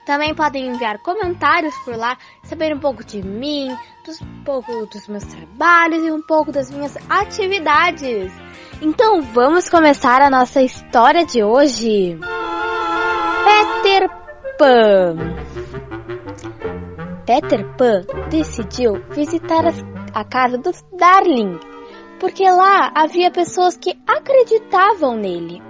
Também 0.05 0.33
podem 0.33 0.67
enviar 0.67 0.99
comentários 0.99 1.75
por 1.79 1.97
lá, 1.97 2.17
saber 2.43 2.73
um 2.75 2.79
pouco 2.79 3.05
de 3.05 3.21
mim, 3.21 3.69
dos, 4.03 4.21
um 4.21 4.43
pouco 4.43 4.85
dos 4.85 5.07
meus 5.07 5.23
trabalhos 5.23 6.03
e 6.03 6.11
um 6.11 6.21
pouco 6.21 6.51
das 6.51 6.69
minhas 6.69 6.95
atividades. 7.09 8.31
Então 8.81 9.21
vamos 9.21 9.69
começar 9.69 10.21
a 10.21 10.29
nossa 10.29 10.61
história 10.61 11.25
de 11.25 11.43
hoje. 11.43 12.19
Peter 13.45 14.09
Pan. 14.57 15.15
Peter 17.25 17.77
Pan 17.77 18.01
decidiu 18.29 19.01
visitar 19.11 19.63
a 20.13 20.23
casa 20.25 20.57
dos 20.57 20.83
Darling 20.97 21.59
porque 22.19 22.43
lá 22.43 22.91
havia 22.95 23.31
pessoas 23.31 23.77
que 23.77 23.97
acreditavam 24.07 25.15
nele. 25.15 25.61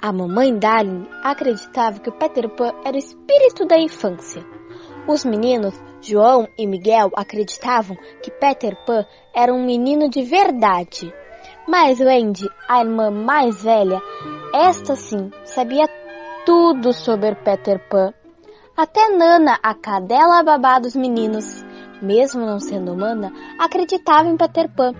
A 0.00 0.12
mamãe 0.12 0.56
Darling 0.56 1.06
acreditava 1.22 2.00
que 2.00 2.08
o 2.08 2.12
Peter 2.12 2.48
Pan 2.48 2.72
era 2.84 2.96
o 2.96 2.98
espírito 2.98 3.66
da 3.66 3.78
infância. 3.78 4.59
Os 5.06 5.24
meninos, 5.24 5.74
João 6.00 6.46
e 6.56 6.66
Miguel, 6.66 7.10
acreditavam 7.16 7.96
que 8.22 8.30
Peter 8.30 8.76
Pan 8.84 9.04
era 9.34 9.52
um 9.52 9.64
menino 9.64 10.08
de 10.08 10.22
verdade. 10.22 11.12
Mas 11.66 12.00
Wendy, 12.00 12.48
a 12.68 12.80
irmã 12.80 13.10
mais 13.10 13.62
velha, 13.62 14.00
esta 14.52 14.94
sim 14.94 15.30
sabia 15.44 15.88
tudo 16.44 16.92
sobre 16.92 17.34
Peter 17.34 17.78
Pan. 17.88 18.12
Até 18.76 19.10
Nana, 19.10 19.58
a 19.62 19.74
cadela 19.74 20.42
babá 20.42 20.78
dos 20.78 20.96
meninos, 20.96 21.64
mesmo 22.00 22.46
não 22.46 22.58
sendo 22.58 22.92
humana, 22.92 23.32
acreditava 23.58 24.28
em 24.28 24.36
Peter 24.36 24.70
Pan 24.74 24.94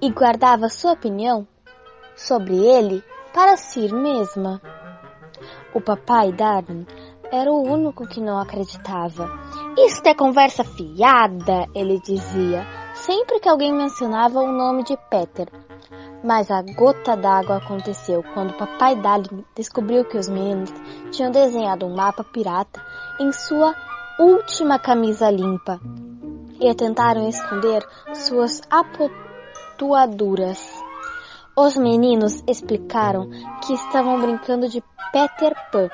e 0.00 0.10
guardava 0.10 0.68
sua 0.68 0.92
opinião 0.92 1.46
sobre 2.16 2.56
ele 2.56 3.02
para 3.32 3.56
si 3.56 3.92
mesma. 3.92 4.60
O 5.74 5.80
papai 5.80 6.32
Darwin 6.32 6.86
era 7.30 7.50
o 7.50 7.62
único 7.62 8.06
que 8.06 8.20
não 8.20 8.38
acreditava. 8.38 9.28
Isto 9.76 10.06
é 10.06 10.14
conversa 10.14 10.64
fiada, 10.64 11.66
ele 11.74 12.00
dizia, 12.00 12.66
sempre 12.94 13.40
que 13.40 13.48
alguém 13.48 13.72
mencionava 13.72 14.40
o 14.40 14.52
nome 14.52 14.84
de 14.84 14.96
Peter. 15.10 15.48
Mas 16.22 16.50
a 16.50 16.62
gota 16.62 17.16
d'água 17.16 17.56
aconteceu 17.56 18.22
quando 18.34 18.50
o 18.50 18.58
papai 18.58 18.94
Darwin 18.96 19.44
descobriu 19.54 20.04
que 20.04 20.18
os 20.18 20.28
meninos 20.28 20.70
tinham 21.10 21.30
desenhado 21.30 21.86
um 21.86 21.94
mapa 21.94 22.22
pirata 22.22 22.82
em 23.18 23.32
sua 23.32 23.74
última 24.18 24.78
camisa 24.78 25.30
limpa 25.30 25.80
e 26.60 26.74
tentaram 26.74 27.26
esconder 27.26 27.82
suas 28.12 28.60
apoteoses 28.70 29.30
tatuaduras. 29.80 30.60
Os 31.56 31.74
meninos 31.74 32.42
explicaram 32.46 33.30
que 33.66 33.72
estavam 33.72 34.20
brincando 34.20 34.68
de 34.68 34.82
Peter 35.10 35.54
Pan 35.72 35.88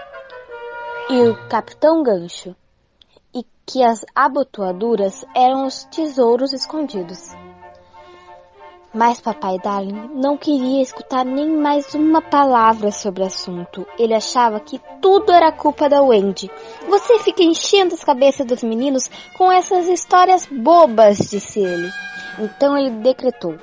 e 1.09 1.23
o 1.23 1.49
Capitão 1.49 2.03
Gancho 2.03 2.55
e 3.33 3.45
que 3.65 3.83
as 3.83 4.05
abotoaduras 4.15 5.25
eram 5.35 5.65
os 5.67 5.85
tesouros 5.85 6.53
escondidos. 6.53 7.33
Mas 8.93 9.21
Papai 9.21 9.59
Darling 9.59 10.11
não 10.15 10.37
queria 10.37 10.83
escutar 10.83 11.25
nem 11.25 11.49
mais 11.49 11.95
uma 11.95 12.23
palavra 12.23 12.91
sobre 12.91 13.23
o 13.23 13.27
assunto. 13.27 13.87
Ele 13.99 14.15
achava 14.15 14.59
que 14.59 14.81
tudo 15.01 15.33
era 15.33 15.53
culpa 15.53 15.89
da 15.89 16.03
Wendy. 16.03 16.51
Você 16.89 17.19
fica 17.19 17.43
enchendo 17.43 17.95
as 17.95 18.03
cabeças 18.03 18.47
dos 18.47 18.63
meninos 18.63 19.09
com 19.37 19.53
essas 19.53 19.87
histórias 19.87 20.47
bobas, 20.47 21.19
disse 21.19 21.61
ele. 21.61 21.91
Então 22.39 22.77
ele 22.77 22.91
decretou: 22.91 23.57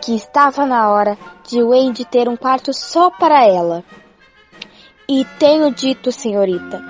que 0.00 0.14
estava 0.14 0.66
na 0.66 0.90
hora 0.90 1.18
de 1.46 1.62
Wendy 1.62 2.04
ter 2.04 2.28
um 2.28 2.36
quarto 2.36 2.72
só 2.72 3.10
para 3.10 3.46
ela. 3.46 3.84
E 5.12 5.24
tenho 5.40 5.74
dito, 5.74 6.12
senhorita, 6.12 6.80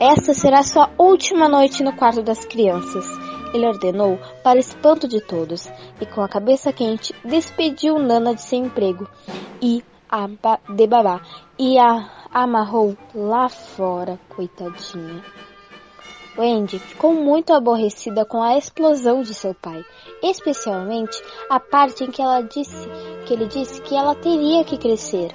essa 0.00 0.32
será 0.32 0.62
sua 0.62 0.88
última 0.96 1.46
noite 1.46 1.82
no 1.82 1.94
quarto 1.94 2.22
das 2.22 2.46
crianças. 2.46 3.04
Ele 3.52 3.66
ordenou 3.66 4.18
para 4.42 4.58
espanto 4.58 5.06
de 5.06 5.20
todos 5.20 5.70
e, 6.00 6.06
com 6.06 6.22
a 6.22 6.28
cabeça 6.28 6.72
quente, 6.72 7.14
despediu 7.22 7.98
Nana 7.98 8.34
de 8.34 8.40
seu 8.40 8.58
emprego 8.58 9.06
e 9.60 9.84
a 10.08 10.26
de 10.70 10.86
babá 10.86 11.20
e 11.58 11.78
a 11.78 12.08
amarrou 12.32 12.96
lá 13.14 13.50
fora, 13.50 14.18
coitadinha. 14.30 15.22
Wendy 16.38 16.78
ficou 16.78 17.12
muito 17.12 17.52
aborrecida 17.52 18.24
com 18.24 18.42
a 18.42 18.56
explosão 18.56 19.20
de 19.20 19.34
seu 19.34 19.52
pai, 19.52 19.84
especialmente 20.22 21.22
a 21.50 21.60
parte 21.60 22.04
em 22.04 22.10
que 22.10 22.22
ela 22.22 22.40
disse 22.40 22.88
que 23.26 23.34
ele 23.34 23.44
disse 23.44 23.82
que 23.82 23.94
ela 23.94 24.14
teria 24.14 24.64
que 24.64 24.78
crescer. 24.78 25.30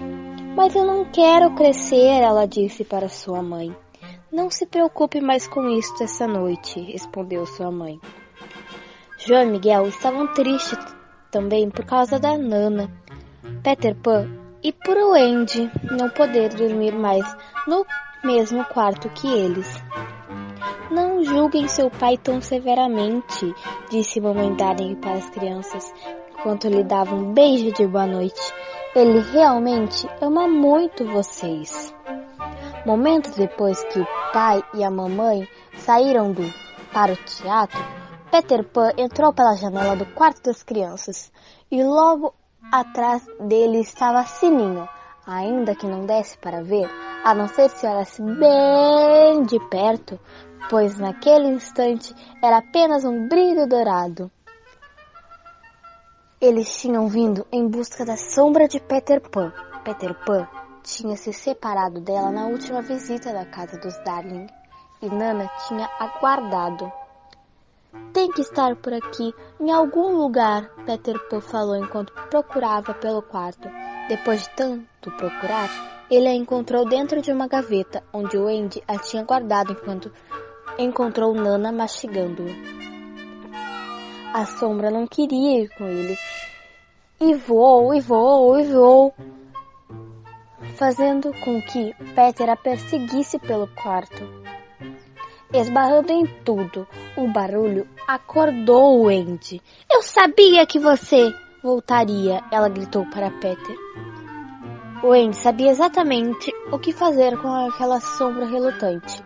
Mas 0.55 0.75
eu 0.75 0.85
não 0.85 1.03
quero 1.05 1.55
crescer, 1.55 2.21
ela 2.21 2.45
disse 2.45 2.83
para 2.83 3.09
sua 3.09 3.41
mãe. 3.41 3.75
Não 4.31 4.51
se 4.51 4.67
preocupe 4.67 5.19
mais 5.19 5.47
com 5.47 5.67
isto 5.67 6.03
essa 6.03 6.27
noite, 6.27 6.79
respondeu 6.79 7.45
sua 7.45 7.71
mãe. 7.71 7.99
João 9.17 9.43
e 9.43 9.45
Miguel 9.47 9.87
estavam 9.87 10.27
tristes 10.33 10.77
também 11.31 11.71
por 11.71 11.85
causa 11.85 12.19
da 12.19 12.37
Nana, 12.37 12.87
Peter 13.63 13.95
Pan 13.95 14.29
e 14.61 14.71
por 14.71 14.95
Wendy 14.95 15.71
não 15.91 16.09
poder 16.09 16.49
dormir 16.49 16.93
mais 16.93 17.25
no 17.67 17.83
mesmo 18.23 18.63
quarto 18.65 19.09
que 19.09 19.27
eles. 19.27 19.67
Não 20.91 21.23
julguem 21.23 21.67
seu 21.67 21.89
pai 21.89 22.15
tão 22.15 22.39
severamente, 22.41 23.53
disse 23.89 24.21
mamãe 24.21 24.55
Darling 24.55 24.95
para 24.95 25.13
as 25.13 25.29
crianças, 25.31 25.91
enquanto 26.31 26.67
lhe 26.67 26.83
dava 26.83 27.15
um 27.15 27.33
beijo 27.33 27.71
de 27.71 27.87
boa 27.87 28.05
noite. 28.05 28.53
Ele 28.95 29.19
realmente 29.19 30.07
ama 30.21 30.47
muito 30.47 31.03
vocês. 31.05 31.93
Momentos 32.85 33.35
depois 33.35 33.83
que 33.85 33.99
o 33.99 34.07
pai 34.31 34.61
e 34.75 34.83
a 34.83 34.91
mamãe 34.91 35.47
saíram 35.77 36.31
do 36.31 36.43
para 36.93 37.13
o 37.13 37.15
teatro, 37.15 37.79
Peter 38.29 38.63
Pan 38.63 38.91
entrou 38.95 39.33
pela 39.33 39.55
janela 39.55 39.95
do 39.95 40.05
quarto 40.13 40.43
das 40.43 40.61
crianças 40.61 41.31
e 41.71 41.81
logo 41.81 42.35
atrás 42.71 43.25
dele 43.39 43.79
estava 43.79 44.23
Sininho, 44.25 44.87
ainda 45.25 45.73
que 45.73 45.87
não 45.87 46.05
desse 46.05 46.37
para 46.37 46.61
ver, 46.61 46.87
a 47.23 47.33
não 47.33 47.47
ser 47.47 47.69
se 47.69 47.87
olhasse 47.87 48.21
bem 48.21 49.41
de 49.43 49.59
perto, 49.69 50.19
pois 50.69 50.99
naquele 50.99 51.47
instante 51.47 52.13
era 52.43 52.57
apenas 52.57 53.03
um 53.05 53.27
brilho 53.27 53.67
dourado. 53.67 54.29
Eles 56.43 56.75
tinham 56.75 57.07
vindo 57.07 57.47
em 57.53 57.65
busca 57.65 58.03
da 58.03 58.17
sombra 58.17 58.67
de 58.67 58.77
Peter 58.77 59.21
Pan. 59.21 59.53
Peter 59.85 60.13
Pan 60.25 60.45
tinha 60.83 61.15
se 61.15 61.31
separado 61.31 62.01
dela 62.01 62.31
na 62.31 62.47
última 62.47 62.81
visita 62.81 63.31
da 63.31 63.45
casa 63.45 63.77
dos 63.77 63.97
Darling 64.03 64.47
e 65.01 65.07
Nana 65.07 65.49
tinha 65.65 65.89
aguardado. 65.97 66.91
tem 68.11 68.29
que 68.29 68.41
estar 68.41 68.75
por 68.75 68.93
aqui, 68.93 69.33
em 69.57 69.71
algum 69.71 70.17
lugar, 70.17 70.69
Peter 70.85 71.17
Pan 71.29 71.39
falou 71.39 71.77
enquanto 71.77 72.11
procurava 72.29 72.93
pelo 72.93 73.21
quarto. 73.21 73.69
Depois 74.09 74.41
de 74.41 74.49
tanto 74.49 75.11
procurar, 75.15 75.69
ele 76.11 76.27
a 76.27 76.35
encontrou 76.35 76.85
dentro 76.85 77.21
de 77.21 77.31
uma 77.31 77.47
gaveta, 77.47 78.03
onde 78.11 78.37
o 78.37 78.49
Andy 78.49 78.83
a 78.85 78.97
tinha 78.97 79.23
guardado 79.23 79.71
enquanto 79.71 80.11
encontrou 80.77 81.33
Nana 81.33 81.71
mastigando-o. 81.71 82.92
A 84.33 84.47
sombra 84.47 84.89
não 84.89 85.05
queria 85.05 85.61
ir 85.61 85.69
com 85.77 85.87
ele. 85.87 86.17
E 87.21 87.35
voou, 87.35 87.93
e 87.93 88.01
voou, 88.01 88.59
e 88.59 88.63
voou, 88.63 89.13
fazendo 90.75 91.31
com 91.43 91.61
que 91.61 91.93
Peter 92.15 92.49
a 92.49 92.55
perseguisse 92.55 93.37
pelo 93.37 93.67
quarto. 93.67 94.27
Esbarrando 95.53 96.11
em 96.11 96.25
tudo, 96.43 96.87
o 97.15 97.27
barulho 97.27 97.87
acordou 98.07 99.03
o 99.03 99.07
Andy. 99.07 99.61
Eu 99.87 100.01
sabia 100.01 100.65
que 100.65 100.79
você 100.79 101.31
voltaria, 101.61 102.41
ela 102.51 102.69
gritou 102.69 103.05
para 103.05 103.29
Peter. 103.29 103.77
O 105.03 105.11
Andy 105.11 105.37
sabia 105.37 105.69
exatamente 105.69 106.51
o 106.71 106.79
que 106.79 106.91
fazer 106.91 107.37
com 107.37 107.53
aquela 107.67 107.99
sombra 107.99 108.47
relutante. 108.47 109.23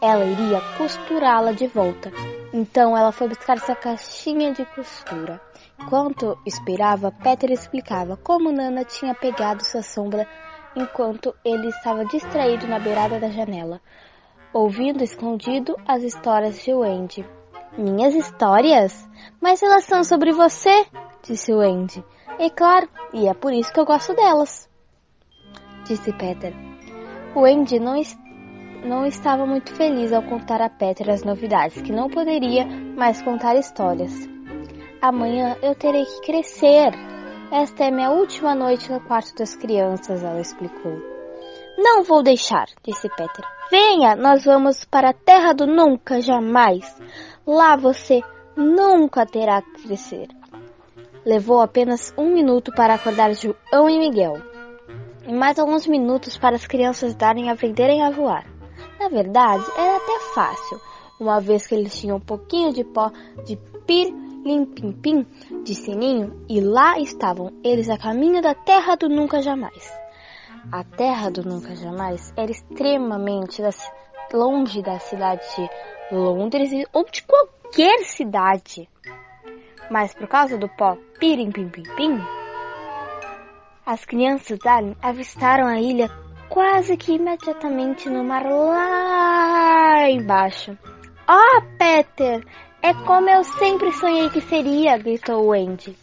Ela 0.00 0.24
iria 0.24 0.60
costurá-la 0.78 1.52
de 1.52 1.66
volta. 1.66 2.10
Então 2.52 2.96
ela 2.96 3.12
foi 3.12 3.28
buscar 3.28 3.58
sua 3.58 3.76
caixinha 3.76 4.52
de 4.52 4.64
costura. 4.64 5.40
Enquanto 5.78 6.38
esperava, 6.46 7.12
Peter 7.12 7.50
explicava 7.50 8.16
como 8.16 8.50
Nana 8.50 8.84
tinha 8.84 9.14
pegado 9.14 9.64
sua 9.64 9.82
sombra 9.82 10.26
enquanto 10.76 11.34
ele 11.44 11.68
estava 11.68 12.04
distraído 12.04 12.66
na 12.66 12.78
beirada 12.78 13.18
da 13.18 13.28
janela, 13.28 13.80
ouvindo 14.52 15.02
escondido 15.02 15.76
as 15.86 16.02
histórias 16.02 16.62
de 16.62 16.72
Wendy. 16.72 17.26
Minhas 17.76 18.14
histórias? 18.14 19.08
Mas 19.40 19.62
elas 19.62 19.84
são 19.84 20.04
sobre 20.04 20.32
você, 20.32 20.86
disse 21.22 21.52
Wendy. 21.52 22.04
É 22.38 22.48
claro, 22.50 22.88
e 23.12 23.28
é 23.28 23.34
por 23.34 23.52
isso 23.52 23.72
que 23.72 23.80
eu 23.80 23.84
gosto 23.84 24.14
delas, 24.14 24.68
disse 25.84 26.12
Peter. 26.12 26.54
Wendy 27.34 27.78
não, 27.78 27.96
est 27.96 28.18
não 28.84 29.06
estava 29.06 29.46
muito 29.46 29.74
feliz 29.74 30.12
ao 30.12 30.22
contar 30.22 30.60
a 30.60 30.68
Peter 30.68 31.08
as 31.10 31.22
novidades, 31.22 31.80
que 31.82 31.92
não 31.92 32.08
poderia 32.08 32.66
mais 32.96 33.20
contar 33.22 33.56
histórias. 33.56 34.12
Amanhã 35.00 35.56
eu 35.62 35.74
terei 35.74 36.04
que 36.04 36.20
crescer. 36.22 36.92
Esta 37.52 37.84
é 37.84 37.90
minha 37.90 38.10
última 38.10 38.54
noite 38.54 38.90
no 38.90 39.00
quarto 39.00 39.34
das 39.34 39.56
crianças, 39.56 40.22
ela 40.22 40.40
explicou. 40.40 41.00
Não 41.76 42.02
vou 42.02 42.22
deixar, 42.22 42.66
disse 42.82 43.08
Peter. 43.08 43.44
Venha, 43.70 44.14
nós 44.14 44.44
vamos 44.44 44.84
para 44.84 45.10
a 45.10 45.14
terra 45.14 45.52
do 45.52 45.66
nunca 45.66 46.20
jamais. 46.20 46.84
Lá 47.46 47.76
você 47.76 48.20
nunca 48.56 49.24
terá 49.24 49.62
que 49.62 49.84
crescer. 49.84 50.28
Levou 51.24 51.60
apenas 51.60 52.12
um 52.16 52.32
minuto 52.32 52.72
para 52.72 52.94
acordar 52.94 53.32
João 53.34 53.88
e 53.88 53.98
Miguel, 53.98 54.38
e 55.26 55.32
mais 55.32 55.58
alguns 55.58 55.86
minutos 55.86 56.38
para 56.38 56.56
as 56.56 56.66
crianças 56.66 57.14
darem 57.14 57.50
aprenderem 57.50 58.02
a 58.02 58.10
voar. 58.10 58.59
Na 59.00 59.08
verdade, 59.08 59.64
era 59.78 59.96
até 59.96 60.20
fácil, 60.34 60.78
uma 61.18 61.40
vez 61.40 61.66
que 61.66 61.74
eles 61.74 61.98
tinham 61.98 62.18
um 62.18 62.20
pouquinho 62.20 62.70
de 62.70 62.84
pó 62.84 63.10
de 63.46 63.56
pir 63.86 64.12
lim 64.44 64.66
pim 64.66 64.92
pim 64.92 65.26
de 65.64 65.74
sininho 65.74 66.44
e 66.46 66.60
lá 66.60 66.98
estavam 66.98 67.50
eles 67.64 67.88
a 67.88 67.96
caminho 67.96 68.42
da 68.42 68.54
terra 68.54 68.96
do 68.96 69.08
nunca 69.08 69.40
jamais. 69.40 69.90
A 70.70 70.84
terra 70.84 71.30
do 71.30 71.42
nunca 71.42 71.74
jamais 71.74 72.30
era 72.36 72.50
extremamente 72.50 73.62
longe 74.34 74.82
da 74.82 74.98
cidade 74.98 75.40
de 75.56 76.14
Londres 76.14 76.70
ou 76.92 77.06
de 77.10 77.22
qualquer 77.22 78.00
cidade. 78.04 78.86
Mas 79.90 80.12
por 80.12 80.28
causa 80.28 80.58
do 80.58 80.68
pó 80.68 80.98
pirim 81.18 81.50
pim 81.50 81.70
pim 81.70 81.84
pim, 81.96 82.18
as 83.86 84.04
crianças 84.04 84.58
ali 84.66 84.94
avistaram 85.00 85.66
a 85.66 85.80
ilha 85.80 86.10
quase 86.50 86.96
que 86.96 87.12
imediatamente 87.12 88.10
no 88.10 88.24
mar 88.24 88.44
lá 88.44 90.10
embaixo. 90.10 90.76
Oh, 91.28 91.62
Peter! 91.78 92.44
É 92.82 92.92
como 92.92 93.30
eu 93.30 93.44
sempre 93.44 93.92
sonhei 93.92 94.28
que 94.30 94.40
seria! 94.40 94.98
gritou 94.98 95.46
Wendy. 95.46 95.96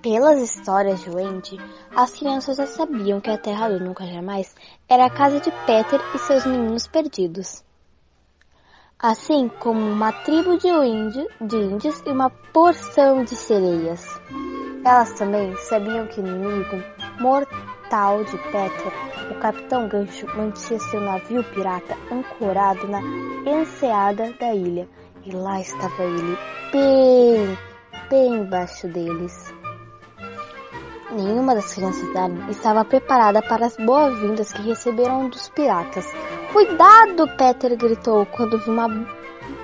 Pelas 0.00 0.40
histórias 0.40 1.00
de 1.00 1.10
Wendy, 1.10 1.58
as 1.96 2.12
crianças 2.12 2.56
já 2.56 2.66
sabiam 2.66 3.20
que 3.20 3.30
a 3.30 3.38
Terra 3.38 3.68
do 3.68 3.80
Nunca 3.80 4.06
Jamais 4.06 4.54
era 4.88 5.06
a 5.06 5.10
casa 5.10 5.40
de 5.40 5.50
Peter 5.66 6.00
e 6.14 6.18
seus 6.18 6.46
meninos 6.46 6.86
perdidos. 6.86 7.64
Assim 8.98 9.48
como 9.48 9.80
uma 9.80 10.12
tribo 10.12 10.56
de, 10.56 10.68
índio, 10.68 11.26
de 11.40 11.56
índios 11.56 12.00
e 12.06 12.10
uma 12.10 12.30
porção 12.30 13.24
de 13.24 13.34
sereias. 13.34 14.06
Elas 14.84 15.12
também 15.14 15.56
sabiam 15.56 16.06
que 16.06 16.20
o 16.20 16.26
inimigo 16.26 16.76
mortal 17.18 17.73
de 17.94 18.36
Peter, 18.50 18.92
o 19.30 19.38
Capitão 19.38 19.86
Gancho, 19.86 20.26
mantinha 20.36 20.80
seu 20.80 21.00
navio 21.00 21.44
pirata 21.44 21.96
ancorado 22.10 22.88
na 22.88 23.00
enseada 23.46 24.32
da 24.32 24.52
ilha. 24.52 24.88
E 25.24 25.30
lá 25.30 25.60
estava 25.60 26.02
ele, 26.02 26.36
bem, 26.72 27.58
bem 28.10 28.34
embaixo 28.34 28.88
deles. 28.88 29.54
Nenhuma 31.12 31.54
das 31.54 31.72
crianças 31.72 32.12
da 32.12 32.26
estava 32.50 32.84
preparada 32.84 33.40
para 33.40 33.66
as 33.66 33.76
boas-vindas 33.76 34.52
que 34.52 34.62
receberam 34.62 35.28
dos 35.28 35.48
piratas. 35.50 36.04
Cuidado! 36.52 37.28
Peter 37.38 37.76
gritou 37.76 38.26
quando 38.26 38.58
viu 38.58 38.72
uma 38.72 38.88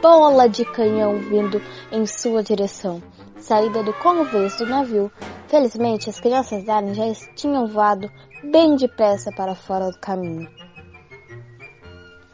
bola 0.00 0.48
de 0.48 0.64
canhão 0.66 1.18
vindo 1.18 1.60
em 1.90 2.06
sua 2.06 2.44
direção, 2.44 3.02
saída 3.38 3.82
do 3.82 3.92
convés 3.94 4.56
do 4.56 4.66
navio. 4.66 5.10
Felizmente, 5.50 6.08
as 6.08 6.20
crianças 6.20 6.62
da 6.62 6.80
já 6.94 7.12
tinham 7.34 7.66
voado 7.66 8.08
bem 8.52 8.76
depressa 8.76 9.32
para 9.32 9.56
fora 9.56 9.90
do 9.90 9.98
caminho. 9.98 10.48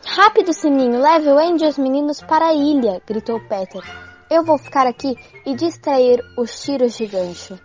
Rápido, 0.04 0.52
Sininho, 0.52 1.00
leve 1.00 1.30
o 1.30 1.38
Andy 1.38 1.64
e 1.64 1.68
os 1.68 1.78
meninos 1.78 2.20
para 2.20 2.48
a 2.48 2.54
ilha, 2.54 3.00
gritou 3.06 3.40
Peter. 3.48 3.82
Eu 4.30 4.44
vou 4.44 4.58
ficar 4.58 4.86
aqui 4.86 5.16
e 5.46 5.54
distrair 5.54 6.20
os 6.36 6.60
tiros 6.60 6.94
de 6.94 7.06
gancho. 7.06 7.58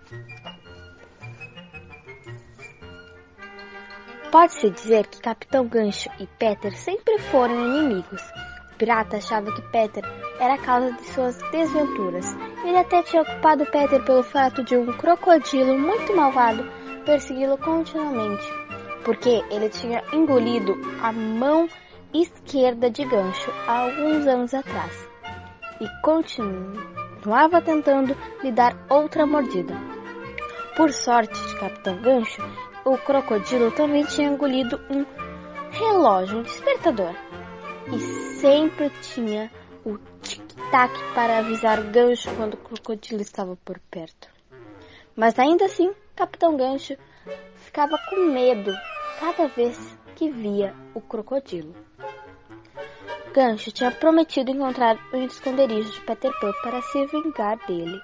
Pode-se 4.32 4.70
dizer 4.70 5.08
que 5.08 5.20
Capitão 5.20 5.68
Gancho 5.68 6.10
e 6.18 6.26
Peter 6.26 6.74
sempre 6.78 7.20
foram 7.20 7.54
inimigos. 7.54 8.22
Pirata 8.82 9.18
achava 9.18 9.52
que 9.54 9.62
Peter 9.62 10.04
era 10.40 10.56
a 10.56 10.58
causa 10.58 10.92
de 10.94 11.04
suas 11.10 11.38
desventuras. 11.52 12.26
Ele 12.66 12.80
até 12.80 13.04
tinha 13.04 13.22
ocupado 13.22 13.64
Peter 13.68 14.04
pelo 14.04 14.24
fato 14.24 14.64
de 14.64 14.76
um 14.76 14.88
crocodilo 14.94 15.78
muito 15.78 16.16
malvado 16.16 16.68
persegui-lo 17.06 17.60
continuamente, 17.60 18.44
porque 19.06 19.44
ele 19.52 19.70
tinha 19.70 20.02
engolido 20.12 20.76
a 21.00 21.12
mão 21.12 21.70
esquerda 22.12 22.90
de 22.90 23.06
Gancho 23.06 23.52
há 23.68 23.82
alguns 23.82 24.26
anos 24.26 24.52
atrás 24.52 25.08
e 25.80 25.88
continuava 26.02 27.62
tentando 27.64 28.18
lhe 28.42 28.52
dar 28.52 28.76
outra 28.90 29.28
mordida. 29.28 29.76
Por 30.76 30.92
sorte 30.92 31.40
de 31.40 31.60
Capitão 31.60 32.02
Gancho, 32.02 32.42
o 32.84 32.98
crocodilo 32.98 33.70
também 33.70 34.04
tinha 34.06 34.30
engolido 34.30 34.80
um 34.90 35.06
relógio, 35.70 36.40
um 36.40 36.42
despertador. 36.42 37.14
E 37.88 38.00
sempre 38.40 38.90
tinha 39.02 39.52
o 39.86 39.98
tic-tac 40.22 40.94
para 41.14 41.40
avisar 41.40 41.80
o 41.80 41.90
gancho 41.92 42.30
quando 42.36 42.56
o 42.56 42.58
crocodilo 42.58 43.22
estava 43.22 43.56
por 43.66 43.80
perto. 43.92 44.30
Mas 45.16 45.38
ainda 45.40 45.66
assim, 45.66 45.92
Capitão 46.16 46.56
Gancho 46.56 46.96
ficava 47.56 47.98
com 48.10 48.28
medo 48.28 48.72
cada 49.20 49.48
vez 49.48 49.98
que 50.16 50.30
via 50.30 50.74
o 50.94 51.02
crocodilo. 51.02 51.76
Gancho 53.34 53.72
tinha 53.72 53.92
prometido 53.92 54.52
encontrar 54.52 54.98
o 55.14 55.18
esconderijo 55.18 55.92
de 55.92 56.02
Peter 56.02 56.32
Pan 56.40 56.52
para 56.64 56.82
se 56.82 57.06
vingar 57.08 57.58
dele 57.66 58.00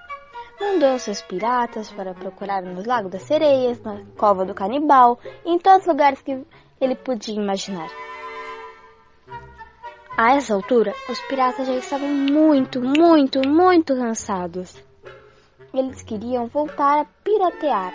mandou 0.60 0.98
seus 0.98 1.22
piratas 1.22 1.90
para 1.92 2.14
procurar 2.14 2.62
no 2.62 2.86
Lago 2.86 3.08
das 3.08 3.22
Sereias, 3.22 3.80
na 3.80 4.02
Cova 4.16 4.44
do 4.44 4.54
Canibal 4.54 5.18
em 5.44 5.58
todos 5.58 5.82
os 5.82 5.86
lugares 5.86 6.20
que 6.20 6.44
ele 6.80 6.96
podia 6.96 7.34
imaginar. 7.34 7.88
A 10.20 10.34
essa 10.34 10.52
altura, 10.52 10.92
os 11.08 11.20
piratas 11.28 11.64
já 11.64 11.74
estavam 11.74 12.08
muito, 12.08 12.80
muito, 12.80 13.40
muito 13.46 13.94
cansados. 13.94 14.76
Eles 15.72 16.02
queriam 16.02 16.48
voltar 16.48 17.02
a 17.02 17.04
piratear, 17.22 17.92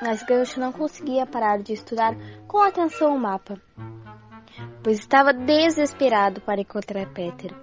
mas 0.00 0.22
Gancho 0.22 0.58
não 0.58 0.72
conseguia 0.72 1.26
parar 1.26 1.58
de 1.58 1.74
estudar 1.74 2.16
com 2.48 2.56
atenção 2.62 3.14
o 3.14 3.20
mapa, 3.20 3.60
pois 4.82 4.98
estava 4.98 5.34
desesperado 5.34 6.40
para 6.40 6.62
encontrar 6.62 7.04
Peter. 7.12 7.54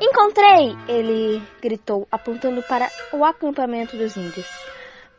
Encontrei! 0.00 0.76
Ele 0.88 1.40
gritou, 1.62 2.08
apontando 2.10 2.64
para 2.64 2.90
o 3.12 3.24
acampamento 3.24 3.96
dos 3.96 4.16
índios. 4.16 4.48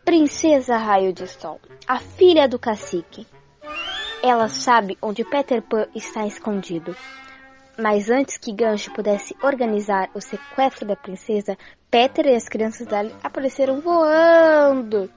Princesa 0.03 0.75
Raio 0.75 1.13
de 1.13 1.27
Sol, 1.27 1.61
a 1.87 1.97
filha 1.97 2.45
do 2.45 2.59
cacique. 2.59 3.25
Ela 4.21 4.49
sabe 4.49 4.97
onde 5.01 5.23
Peter 5.23 5.61
Pan 5.61 5.87
está 5.95 6.25
escondido. 6.25 6.93
Mas 7.77 8.09
antes 8.09 8.37
que 8.37 8.51
Gancho 8.51 8.91
pudesse 8.93 9.35
organizar 9.43 10.09
o 10.15 10.19
sequestro 10.19 10.85
da 10.85 10.95
princesa, 10.95 11.55
Peter 11.91 12.25
e 12.25 12.35
as 12.35 12.49
crianças 12.49 12.87
dali 12.87 13.13
apareceram 13.23 13.79
voando. 13.81 15.11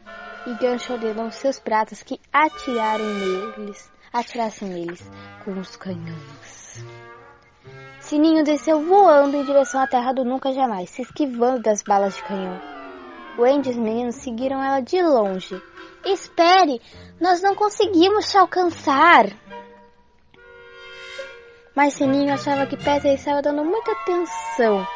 E 0.47 0.55
Gancho 0.55 0.93
ordenou 0.93 1.31
seus 1.31 1.59
pratos 1.59 2.03
que 2.03 2.21
atirarem 2.31 3.07
neles, 3.07 3.91
atirassem 4.13 4.69
neles 4.69 5.11
com 5.43 5.53
os 5.53 5.75
canhões. 5.77 6.85
Sininho 8.01 8.45
desceu 8.45 8.83
voando 8.83 9.37
em 9.37 9.45
direção 9.45 9.81
à 9.81 9.87
terra 9.87 10.13
do 10.13 10.25
nunca 10.25 10.53
jamais, 10.53 10.91
se 10.91 11.03
esquivando 11.03 11.63
das 11.63 11.83
balas 11.83 12.17
de 12.17 12.25
canhão. 12.25 12.61
Wendy 13.39 13.69
e 13.69 13.73
os 13.73 13.79
meninos 13.79 14.17
seguiram 14.17 14.63
ela 14.63 14.81
de 14.81 15.01
longe. 15.01 15.61
Espere, 16.05 16.81
nós 17.21 17.41
não 17.41 17.55
conseguimos 17.55 18.31
te 18.31 18.37
alcançar. 18.37 19.27
Mas 21.75 21.95
Sininho 21.95 22.35
achava 22.35 22.67
que 22.67 22.77
Peter 22.77 23.15
estava 23.15 23.41
dando 23.41 23.65
muita 23.65 23.93
atenção 23.93 24.87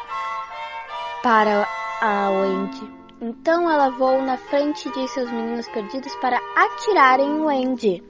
para 1.23 1.67
a 2.01 2.29
Wendy. 2.29 2.93
Então 3.21 3.71
ela 3.71 3.89
voou 3.89 4.21
na 4.21 4.37
frente 4.37 4.89
de 4.91 5.07
seus 5.07 5.31
meninos 5.31 5.67
perdidos 5.69 6.13
para 6.17 6.37
atirarem 6.55 7.27
em 7.27 7.41
Wendy. 7.41 8.03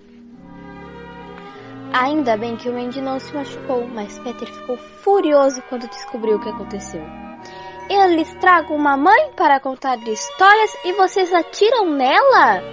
Ainda 1.94 2.36
bem 2.36 2.58
que 2.58 2.68
o 2.68 2.74
Wendy 2.74 3.00
não 3.02 3.20
se 3.20 3.34
machucou, 3.34 3.88
mas 3.88 4.18
Peter 4.20 4.52
ficou 4.52 4.78
furioso 4.78 5.62
quando 5.70 5.88
descobriu 5.88 6.38
o 6.38 6.40
que 6.40 6.50
aconteceu. 6.50 7.02
Eles 7.88 8.34
tragam 8.42 8.76
uma 8.76 8.98
mãe 8.98 9.32
para 9.34 9.60
contar 9.60 9.98
histórias 10.00 10.76
e 10.84 10.94
vocês 10.94 11.32
atiram 11.32 11.92
nela? 11.92 12.64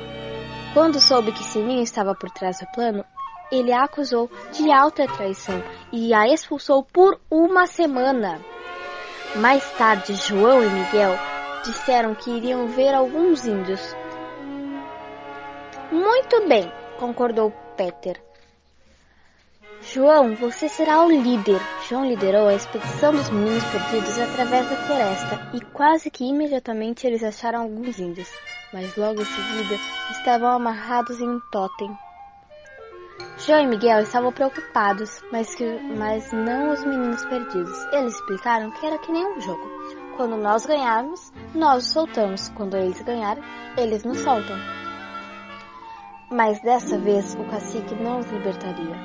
Quando 0.72 0.98
soube 0.98 1.32
que 1.32 1.44
Sininho 1.44 1.82
estava 1.82 2.14
por 2.14 2.30
trás 2.30 2.60
do 2.60 2.66
plano, 2.72 3.04
ele 3.52 3.70
a 3.70 3.84
acusou 3.84 4.30
de 4.52 4.72
alta 4.72 5.06
traição 5.06 5.62
e 5.92 6.14
a 6.14 6.26
expulsou 6.26 6.82
por 6.82 7.20
uma 7.30 7.66
semana. 7.66 8.40
Mais 9.36 9.62
tarde, 9.72 10.14
João 10.14 10.62
e 10.64 10.68
Miguel 10.68 11.18
disseram 11.64 12.14
que 12.14 12.30
iriam 12.30 12.66
ver 12.68 12.94
alguns 12.94 13.46
índios. 13.46 13.94
Muito 15.90 16.48
bem, 16.48 16.72
concordou 16.98 17.52
Peter. 17.76 18.20
João, 19.82 20.34
você 20.36 20.68
será 20.68 21.04
o 21.04 21.10
líder. 21.10 21.60
João 21.88 22.06
liderou 22.06 22.46
a 22.46 22.54
expedição 22.54 23.12
dos 23.12 23.28
meninos 23.30 23.64
perdidos 23.64 24.18
através 24.18 24.68
da 24.70 24.76
floresta 24.76 25.50
e 25.52 25.60
quase 25.60 26.10
que 26.10 26.24
imediatamente 26.24 27.06
eles 27.06 27.22
acharam 27.22 27.62
alguns 27.62 27.98
índios, 27.98 28.30
mas 28.72 28.96
logo 28.96 29.20
em 29.20 29.24
seguida 29.24 29.80
estavam 30.12 30.50
amarrados 30.50 31.20
em 31.20 31.28
um 31.28 31.40
totem. 31.50 31.90
João 33.38 33.60
e 33.60 33.66
Miguel 33.66 34.00
estavam 34.00 34.32
preocupados, 34.32 35.20
mas, 35.32 35.54
que, 35.54 35.64
mas 35.96 36.32
não 36.32 36.72
os 36.72 36.84
meninos 36.84 37.24
perdidos. 37.24 37.76
Eles 37.92 38.14
explicaram 38.14 38.70
que 38.70 38.86
era 38.86 38.98
que 38.98 39.10
nem 39.10 39.26
um 39.26 39.40
jogo. 39.40 39.68
Quando 40.16 40.36
nós 40.36 40.64
ganharmos, 40.64 41.32
nós 41.54 41.86
os 41.86 41.92
soltamos. 41.92 42.48
Quando 42.50 42.76
eles 42.76 43.02
ganharem, 43.02 43.42
eles 43.76 44.04
nos 44.04 44.18
soltam. 44.18 44.56
Mas 46.30 46.60
dessa 46.62 46.98
vez 46.98 47.34
o 47.34 47.44
cacique 47.44 47.94
não 47.94 48.20
os 48.20 48.30
libertaria. 48.30 48.96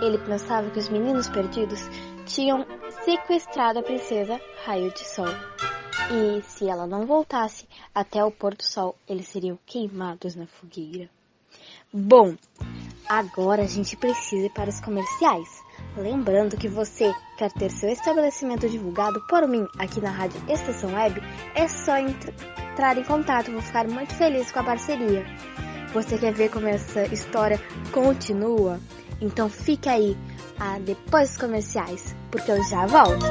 Ele 0.00 0.18
pensava 0.18 0.68
que 0.70 0.78
os 0.78 0.88
meninos 0.88 1.28
perdidos 1.28 1.88
tinham 2.26 2.66
sequestrado 3.04 3.78
a 3.78 3.82
princesa 3.82 4.40
Raio 4.64 4.92
de 4.92 5.04
Sol. 5.04 5.28
E 6.10 6.42
se 6.42 6.68
ela 6.68 6.86
não 6.86 7.06
voltasse 7.06 7.66
até 7.94 8.24
o 8.24 8.30
pôr 8.30 8.54
do 8.54 8.62
sol, 8.62 8.96
eles 9.08 9.28
seriam 9.28 9.58
queimados 9.64 10.34
na 10.34 10.46
fogueira. 10.46 11.08
Bom, 11.92 12.34
agora 13.08 13.62
a 13.62 13.66
gente 13.66 13.96
precisa 13.96 14.46
ir 14.46 14.50
para 14.50 14.70
os 14.70 14.80
comerciais. 14.80 15.62
Lembrando 15.96 16.56
que 16.56 16.68
você 16.68 17.14
quer 17.36 17.52
ter 17.52 17.70
seu 17.70 17.90
estabelecimento 17.90 18.68
divulgado 18.68 19.20
por 19.28 19.46
mim 19.46 19.66
aqui 19.78 20.00
na 20.00 20.10
Rádio 20.10 20.40
Estação 20.48 20.94
Web, 20.94 21.22
é 21.54 21.68
só 21.68 21.98
entrar 21.98 22.96
em 22.96 23.04
contato, 23.04 23.52
vou 23.52 23.60
ficar 23.60 23.86
muito 23.88 24.14
feliz 24.14 24.50
com 24.50 24.60
a 24.60 24.64
parceria. 24.64 25.24
Você 25.92 26.16
quer 26.16 26.32
ver 26.32 26.50
como 26.50 26.66
essa 26.66 27.04
história 27.12 27.60
continua? 27.92 28.80
Então 29.20 29.48
fique 29.48 29.88
aí 29.88 30.16
ah, 30.58 30.78
depois 30.80 31.30
dos 31.30 31.38
comerciais, 31.38 32.16
porque 32.30 32.50
eu 32.50 32.64
já 32.64 32.86
volto. 32.86 33.26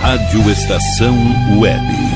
Rádio 0.00 0.50
Estação 0.50 1.14
Web. 1.60 2.15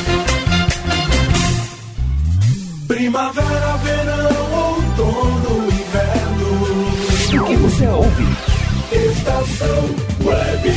Estação 9.71 9.83
Web. 10.25 10.69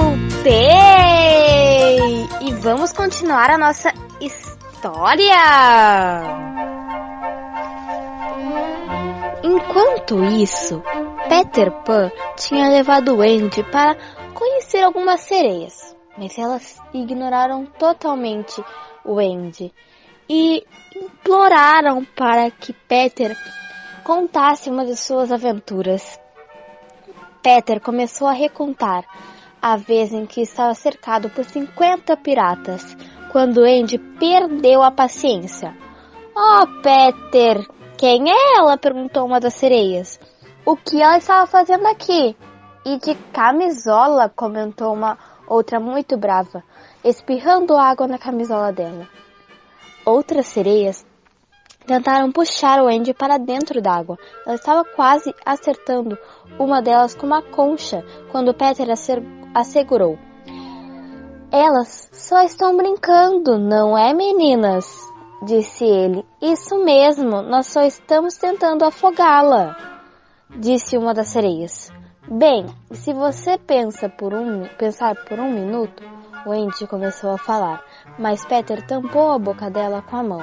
Voltei! 0.00 0.48
E 2.40 2.52
vamos 2.60 2.92
continuar 2.92 3.50
a 3.50 3.58
nossa 3.58 3.92
história. 4.20 5.34
Enquanto 9.42 10.24
isso, 10.24 10.82
Peter 11.28 11.70
Pan 11.84 12.10
tinha 12.36 12.68
levado 12.68 13.16
Wendy 13.16 13.62
para 13.64 13.96
conhecer 14.34 14.82
algumas 14.82 15.20
sereias, 15.20 15.94
mas 16.16 16.38
elas 16.38 16.80
ignoraram 16.94 17.66
totalmente 17.66 18.62
Wendy 19.04 19.72
e 20.32 20.64
imploraram 20.94 22.04
para 22.04 22.52
que 22.52 22.72
Peter 22.72 23.36
contasse 24.04 24.70
uma 24.70 24.86
de 24.86 24.96
suas 24.96 25.32
aventuras. 25.32 26.20
Peter 27.42 27.80
começou 27.80 28.28
a 28.28 28.32
recontar 28.32 29.04
a 29.60 29.76
vez 29.76 30.12
em 30.12 30.24
que 30.26 30.42
estava 30.42 30.72
cercado 30.72 31.28
por 31.30 31.44
50 31.44 32.16
piratas, 32.18 32.96
quando 33.32 33.64
Andy 33.64 33.98
perdeu 33.98 34.84
a 34.84 34.92
paciência. 34.92 35.76
Oh, 36.32 36.64
Peter, 36.80 37.66
quem 37.98 38.30
é 38.30 38.56
ela? 38.56 38.78
perguntou 38.78 39.26
uma 39.26 39.40
das 39.40 39.54
sereias. 39.54 40.20
O 40.64 40.76
que 40.76 41.02
ela 41.02 41.18
estava 41.18 41.44
fazendo 41.48 41.86
aqui? 41.88 42.36
E 42.86 42.98
de 42.98 43.16
camisola, 43.32 44.28
comentou 44.28 44.94
uma 44.94 45.18
outra 45.48 45.80
muito 45.80 46.16
brava, 46.16 46.62
espirrando 47.02 47.76
água 47.76 48.06
na 48.06 48.16
camisola 48.16 48.72
dela. 48.72 49.08
Outras 50.10 50.48
sereias 50.48 51.06
tentaram 51.86 52.32
puxar 52.32 52.82
o 52.82 52.88
Andy 52.88 53.14
para 53.14 53.38
dentro 53.38 53.80
d'água. 53.80 54.18
Ela 54.44 54.56
estava 54.56 54.84
quase 54.84 55.32
acertando 55.46 56.18
uma 56.58 56.82
delas 56.82 57.14
com 57.14 57.26
uma 57.26 57.40
concha 57.40 58.04
quando 58.32 58.52
Peter 58.52 58.88
assegurou. 59.54 60.18
Elas 61.52 62.10
só 62.12 62.42
estão 62.42 62.76
brincando, 62.76 63.56
não 63.56 63.96
é, 63.96 64.12
meninas? 64.12 64.84
Disse 65.44 65.84
ele. 65.84 66.26
Isso 66.42 66.84
mesmo, 66.84 67.40
nós 67.42 67.68
só 67.68 67.82
estamos 67.82 68.34
tentando 68.34 68.84
afogá-la, 68.84 69.76
disse 70.50 70.98
uma 70.98 71.14
das 71.14 71.28
sereias. 71.28 71.88
Bem, 72.28 72.66
se 72.90 73.12
você 73.12 73.56
pensa 73.56 74.08
por 74.08 74.34
um, 74.34 74.66
pensar 74.76 75.14
por 75.24 75.38
um 75.38 75.52
minuto, 75.52 76.02
o 76.44 76.50
Andy 76.50 76.86
começou 76.88 77.30
a 77.30 77.38
falar, 77.38 77.84
mas 78.18 78.44
Peter 78.44 78.86
tampou 78.86 79.30
a 79.30 79.38
boca 79.38 79.70
dela 79.70 80.02
com 80.02 80.16
a 80.16 80.22
mão. 80.22 80.42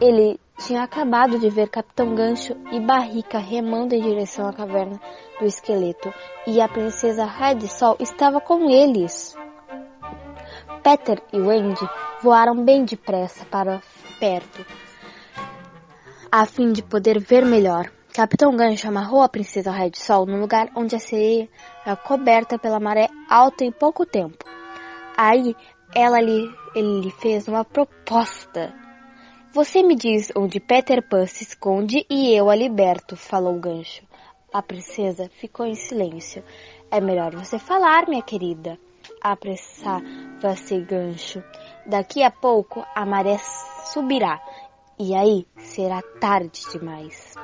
Ele 0.00 0.40
tinha 0.58 0.82
acabado 0.82 1.38
de 1.38 1.48
ver 1.48 1.68
Capitão 1.68 2.14
Gancho 2.14 2.54
e 2.70 2.80
Barrica 2.80 3.38
remando 3.38 3.94
em 3.94 4.02
direção 4.02 4.46
à 4.48 4.52
caverna 4.52 5.00
do 5.38 5.46
esqueleto, 5.46 6.12
e 6.46 6.60
a 6.60 6.68
princesa 6.68 7.26
de 7.54 7.66
Sol 7.66 7.96
estava 7.98 8.40
com 8.40 8.68
eles. 8.70 9.34
Peter 10.82 11.22
e 11.32 11.40
Wendy 11.40 11.88
voaram 12.22 12.64
bem 12.64 12.84
depressa 12.84 13.44
para 13.46 13.80
perto, 14.18 14.64
a 16.30 16.44
fim 16.46 16.72
de 16.72 16.82
poder 16.82 17.18
ver 17.18 17.44
melhor. 17.44 17.90
Capitão 18.12 18.54
Gancho 18.54 18.88
amarrou 18.88 19.22
a 19.22 19.28
princesa 19.28 19.72
de 19.88 19.98
Sol 19.98 20.26
no 20.26 20.38
lugar 20.38 20.68
onde 20.74 20.96
a 20.96 21.00
sereia 21.00 21.48
era 21.86 21.96
coberta 21.96 22.58
pela 22.58 22.80
maré 22.80 23.08
alta 23.28 23.64
em 23.64 23.72
pouco 23.72 24.04
tempo. 24.04 24.44
Aí 25.16 25.54
ela 25.94 26.20
lhe, 26.20 26.52
ele 26.74 27.00
lhe 27.00 27.10
fez 27.10 27.48
uma 27.48 27.64
proposta. 27.64 28.72
Você 29.52 29.82
me 29.82 29.96
diz 29.96 30.30
onde 30.36 30.60
Peter 30.60 31.02
Pan 31.02 31.26
se 31.26 31.42
esconde 31.42 32.06
e 32.08 32.32
eu 32.32 32.48
a 32.48 32.54
liberto, 32.54 33.16
falou 33.16 33.56
o 33.56 33.60
gancho. 33.60 34.04
A 34.52 34.62
princesa 34.62 35.28
ficou 35.40 35.66
em 35.66 35.74
silêncio. 35.74 36.44
É 36.90 37.00
melhor 37.00 37.34
você 37.34 37.58
falar, 37.58 38.08
minha 38.08 38.22
querida. 38.22 38.78
Apressava-se 39.20 40.80
gancho. 40.80 41.42
Daqui 41.86 42.22
a 42.22 42.30
pouco 42.30 42.84
a 42.94 43.04
maré 43.04 43.38
subirá 43.92 44.40
e 44.98 45.14
aí 45.14 45.46
será 45.56 46.02
tarde 46.20 46.60
demais. 46.70 47.34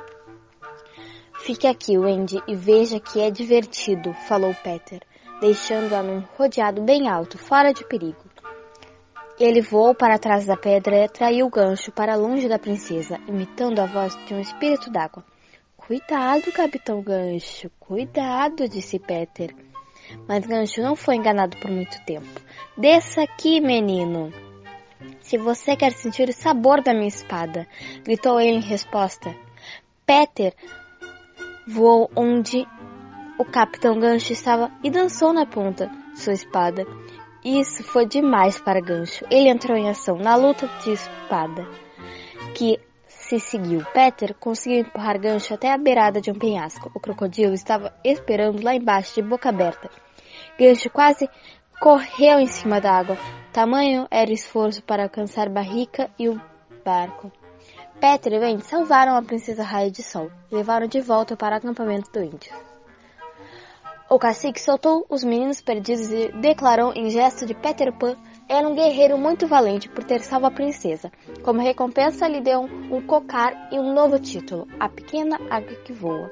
Fique 1.39 1.65
aqui, 1.65 1.97
Wendy, 1.97 2.41
e 2.47 2.55
veja 2.55 2.99
que 2.99 3.19
é 3.19 3.31
divertido, 3.31 4.13
falou 4.27 4.53
Peter, 4.63 5.01
deixando-a 5.39 6.03
num 6.03 6.23
rodeado 6.37 6.81
bem 6.81 7.09
alto, 7.09 7.37
fora 7.37 7.73
de 7.73 7.83
perigo. 7.83 8.26
Ele 9.39 9.61
voou 9.61 9.93
para 9.93 10.17
trás 10.17 10.47
da 10.47 10.57
pedra 10.57 10.97
e 10.97 11.03
atraiu 11.03 11.45
o 11.45 11.49
gancho 11.49 11.91
para 11.91 12.15
longe 12.15 12.49
da 12.49 12.57
princesa, 12.57 13.19
imitando 13.27 13.79
a 13.79 13.85
voz 13.85 14.17
de 14.25 14.33
um 14.33 14.39
espírito 14.39 14.89
d'água. 14.89 15.23
Cuidado, 15.75 16.51
Capitão 16.51 17.01
Gancho, 17.01 17.69
cuidado, 17.79 18.67
disse 18.67 18.97
Peter. 18.97 19.55
Mas 20.27 20.45
Gancho 20.45 20.81
não 20.81 20.95
foi 20.95 21.15
enganado 21.15 21.55
por 21.57 21.69
muito 21.69 22.03
tempo. 22.03 22.41
Desça 22.75 23.21
aqui, 23.21 23.61
menino. 23.61 24.33
Se 25.21 25.37
você 25.37 25.75
quer 25.75 25.91
sentir 25.91 26.27
o 26.29 26.33
sabor 26.33 26.81
da 26.81 26.93
minha 26.93 27.07
espada, 27.07 27.67
gritou 28.03 28.41
ele 28.41 28.57
em 28.57 28.61
resposta. 28.61 29.35
Peter 30.05 30.53
voou 31.67 32.09
onde 32.15 32.65
o 33.37 33.45
Capitão 33.45 33.99
Gancho 33.99 34.33
estava 34.33 34.71
e 34.83 34.89
dançou 34.89 35.31
na 35.31 35.45
ponta 35.45 35.91
sua 36.15 36.33
espada. 36.33 36.85
Isso 37.47 37.81
foi 37.81 38.05
demais 38.05 38.59
para 38.59 38.81
Gancho. 38.81 39.25
Ele 39.31 39.47
entrou 39.47 39.77
em 39.77 39.89
ação 39.89 40.17
na 40.17 40.35
luta 40.35 40.67
de 40.83 40.91
espada, 40.91 41.65
que 42.53 42.77
se 43.07 43.39
seguiu. 43.39 43.85
Peter 43.93 44.35
conseguiu 44.35 44.81
empurrar 44.81 45.17
Gancho 45.17 45.53
até 45.53 45.71
a 45.71 45.77
beirada 45.77 46.19
de 46.19 46.29
um 46.29 46.37
penhasco. 46.37 46.91
O 46.93 46.99
crocodilo 46.99 47.53
estava 47.53 47.93
esperando 48.03 48.61
lá 48.61 48.75
embaixo, 48.75 49.15
de 49.15 49.21
boca 49.21 49.47
aberta. 49.47 49.89
Gancho 50.59 50.89
quase 50.89 51.29
correu 51.79 52.37
em 52.37 52.47
cima 52.47 52.81
da 52.81 52.91
água. 52.91 53.17
Tamanho 53.53 54.05
era 54.11 54.29
o 54.29 54.33
esforço 54.33 54.83
para 54.83 55.03
alcançar 55.03 55.47
Barrica 55.47 56.11
e 56.19 56.27
o 56.27 56.41
barco. 56.83 57.31
Peter 58.01 58.33
e 58.33 58.39
Wendy 58.39 58.65
salvaram 58.65 59.15
a 59.15 59.23
princesa 59.23 59.63
Raia 59.63 59.89
de 59.89 60.03
Sol 60.03 60.29
levaram 60.51 60.85
de 60.85 60.99
volta 60.99 61.37
para 61.37 61.55
o 61.55 61.59
acampamento 61.59 62.11
do 62.11 62.21
índio. 62.21 62.66
O 64.09 64.17
cacique 64.17 64.61
soltou 64.61 65.05
os 65.09 65.21
meninos 65.21 65.59
perdidos 65.59 66.09
e 66.11 66.31
declarou 66.31 66.93
em 66.93 67.09
gesto 67.09 67.45
de 67.45 67.53
Peter 67.53 67.91
Pan 67.91 68.15
era 68.47 68.65
um 68.65 68.73
guerreiro 68.73 69.17
muito 69.17 69.45
valente 69.45 69.89
por 69.89 70.01
ter 70.01 70.21
salvo 70.21 70.45
a 70.45 70.51
princesa. 70.51 71.11
Como 71.43 71.59
recompensa, 71.59 72.25
lhe 72.25 72.39
deu 72.39 72.61
um, 72.61 73.05
cocar 73.05 73.67
e 73.69 73.77
um 73.77 73.93
novo 73.93 74.17
título, 74.17 74.65
A 74.79 74.87
Pequena 74.87 75.37
Águia 75.49 75.75
que 75.83 75.91
Voa. 75.91 76.31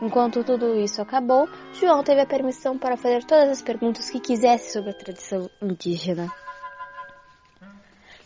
Enquanto 0.00 0.42
tudo 0.42 0.80
isso 0.80 1.02
acabou, 1.02 1.46
João 1.74 2.02
teve 2.02 2.22
a 2.22 2.26
permissão 2.26 2.78
para 2.78 2.96
fazer 2.96 3.22
todas 3.24 3.50
as 3.50 3.60
perguntas 3.60 4.08
que 4.08 4.18
quisesse 4.18 4.72
sobre 4.72 4.90
a 4.90 4.94
tradição 4.94 5.50
indígena. 5.60 6.32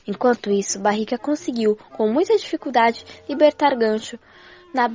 Enquanto 0.06 0.50
isso, 0.50 0.78
Barrica 0.78 1.18
conseguiu, 1.18 1.76
com 1.96 2.12
muita 2.12 2.36
dificuldade, 2.36 3.04
libertar 3.28 3.74
Gancho 3.74 4.20
na 4.72 4.88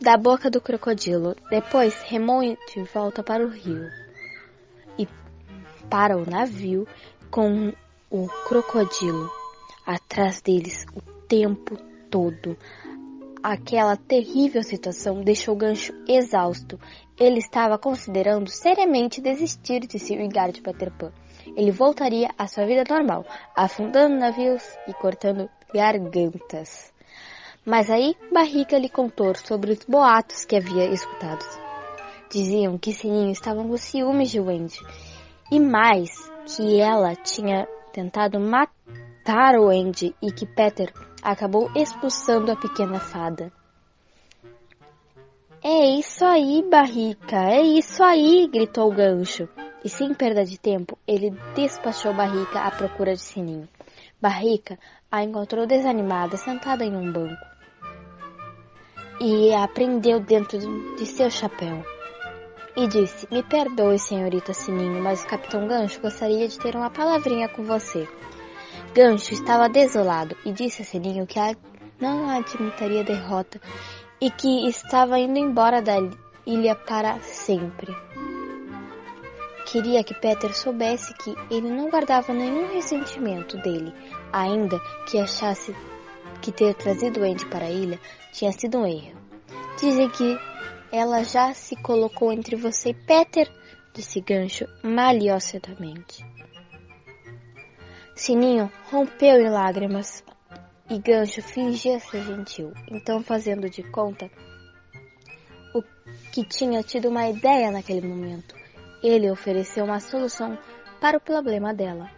da 0.00 0.16
boca 0.16 0.50
do 0.50 0.60
crocodilo. 0.60 1.36
Depois 1.50 1.94
remou 2.02 2.40
de 2.42 2.82
volta 2.92 3.22
para 3.22 3.44
o 3.44 3.48
rio. 3.48 3.88
e 4.98 5.08
para 5.88 6.16
o 6.16 6.28
navio 6.28 6.86
com 7.30 7.72
o 8.10 8.26
crocodilo 8.48 9.30
atrás 9.86 10.40
deles 10.40 10.84
o 10.94 11.00
tempo 11.26 11.76
todo. 12.10 12.56
Aquela 13.42 13.96
terrível 13.96 14.62
situação 14.62 15.22
deixou 15.22 15.54
o 15.54 15.58
gancho 15.58 15.92
exausto. 16.06 16.78
Ele 17.18 17.38
estava 17.38 17.78
considerando 17.78 18.50
seriamente 18.50 19.20
desistir 19.20 19.80
de 19.80 19.98
se 19.98 20.16
vingar 20.16 20.52
de 20.52 20.60
Peter 20.60 20.90
Pan. 20.92 21.12
Ele 21.56 21.70
voltaria 21.70 22.28
à 22.36 22.46
sua 22.46 22.66
vida 22.66 22.84
normal, 22.88 23.24
afundando 23.56 24.16
navios 24.16 24.62
e 24.86 24.92
cortando 24.92 25.48
gargantas. 25.72 26.92
Mas 27.64 27.90
aí 27.90 28.16
Barriga 28.32 28.78
lhe 28.78 28.88
contou 28.88 29.34
sobre 29.34 29.72
os 29.72 29.84
boatos 29.84 30.44
que 30.44 30.56
havia 30.56 30.86
escutado. 30.86 31.44
Diziam 32.30 32.78
que 32.78 32.92
Sininho 32.92 33.30
estava 33.30 33.62
com 33.62 33.76
ciúmes 33.76 34.30
de 34.30 34.40
Wendy 34.40 34.78
e 35.50 35.60
mais 35.60 36.10
que 36.46 36.80
ela 36.80 37.14
tinha 37.14 37.66
tentado 37.92 38.40
matar 38.40 39.56
o 39.56 39.66
Wendy 39.66 40.14
e 40.22 40.32
que 40.32 40.46
Peter 40.46 40.92
acabou 41.22 41.70
expulsando 41.74 42.50
a 42.50 42.56
pequena 42.56 42.98
fada. 42.98 43.52
É 45.62 45.98
isso 45.98 46.24
aí, 46.24 46.64
Barrica, 46.70 47.36
é 47.36 47.60
isso 47.60 48.02
aí, 48.02 48.48
gritou 48.48 48.90
o 48.90 48.94
gancho. 48.94 49.46
E 49.84 49.88
sem 49.88 50.14
perda 50.14 50.44
de 50.44 50.58
tempo, 50.58 50.98
ele 51.06 51.30
despachou 51.54 52.14
Barrica 52.14 52.60
à 52.60 52.70
procura 52.70 53.12
de 53.12 53.20
Sininho. 53.20 53.68
Barrica 54.20 54.78
a 55.10 55.22
encontrou 55.22 55.66
desanimada, 55.66 56.36
sentada 56.36 56.84
em 56.84 56.96
um 56.96 57.12
banco. 57.12 57.49
E 59.20 59.52
a 59.52 59.68
prendeu 59.68 60.18
dentro 60.18 60.58
de 60.96 61.04
seu 61.04 61.30
chapéu. 61.30 61.84
E 62.74 62.86
disse: 62.86 63.28
Me 63.30 63.42
perdoe, 63.42 63.98
senhorita 63.98 64.54
Sininho, 64.54 65.02
mas 65.02 65.22
o 65.22 65.26
capitão 65.26 65.68
Gancho 65.68 66.00
gostaria 66.00 66.48
de 66.48 66.58
ter 66.58 66.74
uma 66.74 66.88
palavrinha 66.88 67.46
com 67.48 67.62
você. 67.62 68.08
Gancho 68.94 69.34
estava 69.34 69.68
desolado 69.68 70.34
e 70.44 70.52
disse 70.52 70.80
a 70.80 70.84
Sininho 70.86 71.26
que 71.26 71.38
não 72.00 72.30
admitiria 72.30 73.04
derrota 73.04 73.60
e 74.20 74.30
que 74.30 74.66
estava 74.66 75.18
indo 75.18 75.38
embora 75.38 75.82
da 75.82 75.96
ilha 76.46 76.74
para 76.74 77.20
sempre. 77.20 77.94
Queria 79.66 80.02
que 80.02 80.14
Peter 80.14 80.56
soubesse 80.56 81.14
que 81.14 81.34
ele 81.50 81.70
não 81.70 81.90
guardava 81.90 82.32
nenhum 82.32 82.72
ressentimento 82.72 83.56
dele, 83.58 83.94
ainda 84.32 84.80
que 85.08 85.18
achasse 85.18 85.76
que 86.40 86.50
ter 86.50 86.74
trazido 86.74 87.22
Andy 87.22 87.46
para 87.46 87.66
a 87.66 87.70
ilha 87.70 88.00
tinha 88.32 88.52
sido 88.52 88.78
um 88.78 88.86
erro. 88.86 89.18
Dizem 89.78 90.08
que 90.10 90.38
ela 90.92 91.22
já 91.22 91.54
se 91.54 91.76
colocou 91.76 92.32
entre 92.32 92.56
você 92.56 92.90
e 92.90 92.94
Peter, 92.94 93.48
disse 93.94 94.20
Gancho 94.20 94.66
maliciosamente. 94.82 96.24
Sininho 98.14 98.70
rompeu 98.90 99.40
em 99.40 99.48
lágrimas 99.48 100.24
e 100.90 100.98
Gancho 100.98 101.40
fingia 101.40 102.00
ser 102.00 102.24
gentil, 102.24 102.72
então 102.90 103.22
fazendo 103.22 103.70
de 103.70 103.82
conta 103.82 104.30
o 105.74 105.82
que 106.32 106.44
tinha 106.44 106.82
tido 106.82 107.08
uma 107.08 107.28
ideia 107.28 107.70
naquele 107.70 108.06
momento. 108.06 108.54
Ele 109.02 109.30
ofereceu 109.30 109.84
uma 109.84 110.00
solução 110.00 110.58
para 111.00 111.16
o 111.16 111.20
problema 111.20 111.72
dela. 111.72 112.10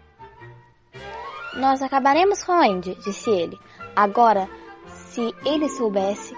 Nós 1.55 1.83
acabaremos 1.83 2.43
com 2.43 2.53
Andy, 2.53 2.95
disse 3.05 3.31
ele. 3.31 3.59
Agora, 3.95 4.49
se 4.87 5.35
ele 5.45 5.69
soubesse 5.69 6.37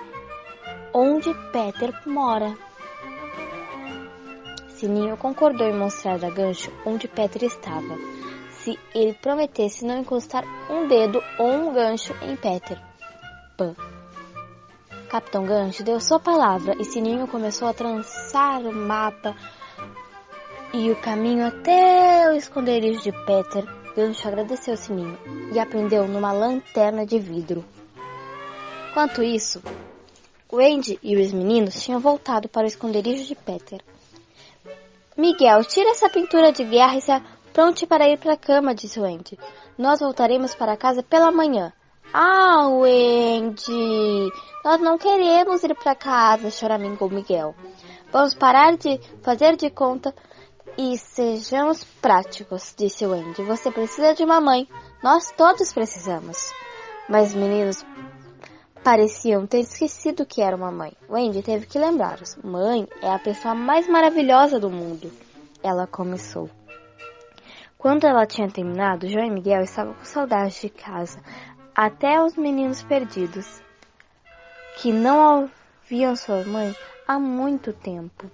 onde 0.92 1.32
Peter 1.52 1.92
mora. 2.06 2.56
Sininho 4.68 5.16
concordou 5.16 5.66
em 5.66 5.74
mostrar 5.74 6.24
a 6.24 6.30
Gancho 6.30 6.72
onde 6.84 7.08
Peter 7.08 7.44
estava 7.44 7.96
se 8.64 8.78
ele 8.94 9.12
prometesse 9.12 9.84
não 9.84 9.98
encostar 9.98 10.42
um 10.70 10.88
dedo 10.88 11.22
ou 11.38 11.52
um 11.52 11.74
gancho 11.74 12.14
em 12.22 12.34
Peter 12.34 12.80
Pan. 13.58 13.74
Capitão 15.10 15.44
Gancho 15.44 15.84
deu 15.84 16.00
sua 16.00 16.18
palavra 16.18 16.74
e 16.80 16.84
Sininho 16.84 17.28
começou 17.28 17.68
a 17.68 17.74
trançar 17.74 18.62
o 18.62 18.72
mapa 18.72 19.36
e 20.72 20.90
o 20.90 20.96
caminho 20.96 21.46
até 21.46 22.30
o 22.30 22.32
esconderijo 22.32 23.02
de 23.02 23.12
Peter. 23.12 23.83
Gancho 23.96 24.26
agradeceu 24.26 24.76
Sininho 24.76 25.18
e 25.52 25.58
aprendeu 25.58 26.08
numa 26.08 26.32
lanterna 26.32 27.06
de 27.06 27.18
vidro. 27.18 27.64
Quanto 28.92 29.22
isso, 29.22 29.62
Wendy 30.52 30.98
e 31.02 31.16
os 31.16 31.32
meninos 31.32 31.82
tinham 31.82 32.00
voltado 32.00 32.48
para 32.48 32.64
o 32.64 32.68
esconderijo 32.68 33.24
de 33.24 33.34
Peter. 33.34 33.80
Miguel, 35.16 35.64
tira 35.64 35.90
essa 35.90 36.08
pintura 36.08 36.52
de 36.52 36.64
guerra 36.64 36.96
e 36.96 37.00
se 37.00 37.12
Pronte 37.54 37.86
para 37.86 38.08
ir 38.08 38.18
para 38.18 38.32
a 38.32 38.36
cama, 38.36 38.74
disse 38.74 38.98
Wendy. 38.98 39.38
Nós 39.78 40.00
voltaremos 40.00 40.56
para 40.56 40.76
casa 40.76 41.04
pela 41.04 41.30
manhã. 41.30 41.72
Ah, 42.12 42.66
Wendy, 42.68 44.28
nós 44.64 44.80
não 44.80 44.98
queremos 44.98 45.62
ir 45.62 45.72
para 45.76 45.94
casa, 45.94 46.50
choramingou 46.50 47.08
Miguel. 47.08 47.54
Vamos 48.10 48.34
parar 48.34 48.76
de 48.76 49.00
fazer 49.22 49.54
de 49.56 49.70
conta 49.70 50.12
e 50.76 50.98
sejamos 50.98 51.84
práticos, 52.00 52.74
disse 52.76 53.06
Wendy. 53.06 53.42
Você 53.42 53.70
precisa 53.70 54.14
de 54.14 54.24
uma 54.24 54.40
mãe. 54.40 54.68
Nós 55.02 55.30
todos 55.30 55.72
precisamos. 55.72 56.50
Mas 57.08 57.28
os 57.28 57.34
meninos 57.34 57.84
pareciam 58.82 59.46
ter 59.46 59.60
esquecido 59.60 60.26
que 60.26 60.42
era 60.42 60.56
uma 60.56 60.70
mãe. 60.70 60.92
Wendy 61.08 61.42
teve 61.42 61.66
que 61.66 61.78
lembrá-los. 61.78 62.36
Mãe 62.42 62.88
é 63.00 63.10
a 63.10 63.18
pessoa 63.18 63.54
mais 63.54 63.88
maravilhosa 63.88 64.58
do 64.58 64.70
mundo. 64.70 65.10
Ela 65.62 65.86
começou. 65.86 66.50
Quando 67.78 68.06
ela 68.06 68.26
tinha 68.26 68.50
terminado, 68.50 69.08
João 69.08 69.26
e 69.26 69.30
Miguel 69.30 69.62
estavam 69.62 69.94
com 69.94 70.04
saudade 70.04 70.58
de 70.58 70.70
casa, 70.70 71.20
até 71.74 72.18
os 72.18 72.34
meninos 72.34 72.82
perdidos, 72.82 73.62
que 74.76 74.90
não 74.90 75.42
ouviam 75.82 76.16
sua 76.16 76.42
mãe 76.44 76.74
há 77.06 77.18
muito 77.18 77.72
tempo. 77.72 78.30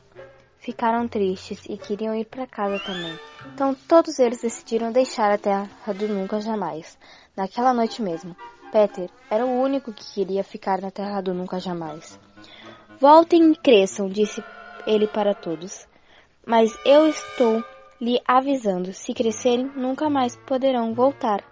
Ficaram 0.61 1.09
tristes 1.09 1.65
e 1.69 1.77
queriam 1.79 2.15
ir 2.15 2.27
para 2.27 2.47
casa 2.47 2.79
também. 2.81 3.19
Então 3.55 3.75
todos 3.75 4.19
eles 4.19 4.43
decidiram 4.43 4.93
deixar 4.93 5.33
a 5.33 5.39
terra 5.39 5.69
do 5.95 6.07
nunca 6.07 6.39
jamais. 6.39 6.99
Naquela 7.35 7.73
noite 7.73 8.03
mesmo, 8.03 8.37
Peter 8.71 9.11
era 9.31 9.45
o 9.45 9.61
único 9.61 9.91
que 9.91 10.13
queria 10.13 10.45
ficar 10.45 10.81
na 10.83 10.91
terra 10.91 11.23
do 11.23 11.33
nunca 11.33 11.59
jamais. 11.59 12.21
Voltem 13.01 13.53
e 13.53 13.57
cresçam, 13.57 14.07
disse 14.07 14.45
ele 14.87 15.07
para 15.07 15.35
todos. 15.35 15.89
Mas 16.47 16.71
eu 16.85 17.09
estou 17.09 17.65
lhe 17.99 18.21
avisando: 18.29 18.93
se 18.93 19.15
crescerem, 19.15 19.65
nunca 19.75 20.11
mais 20.11 20.37
poderão 20.37 20.93
voltar. 20.93 21.43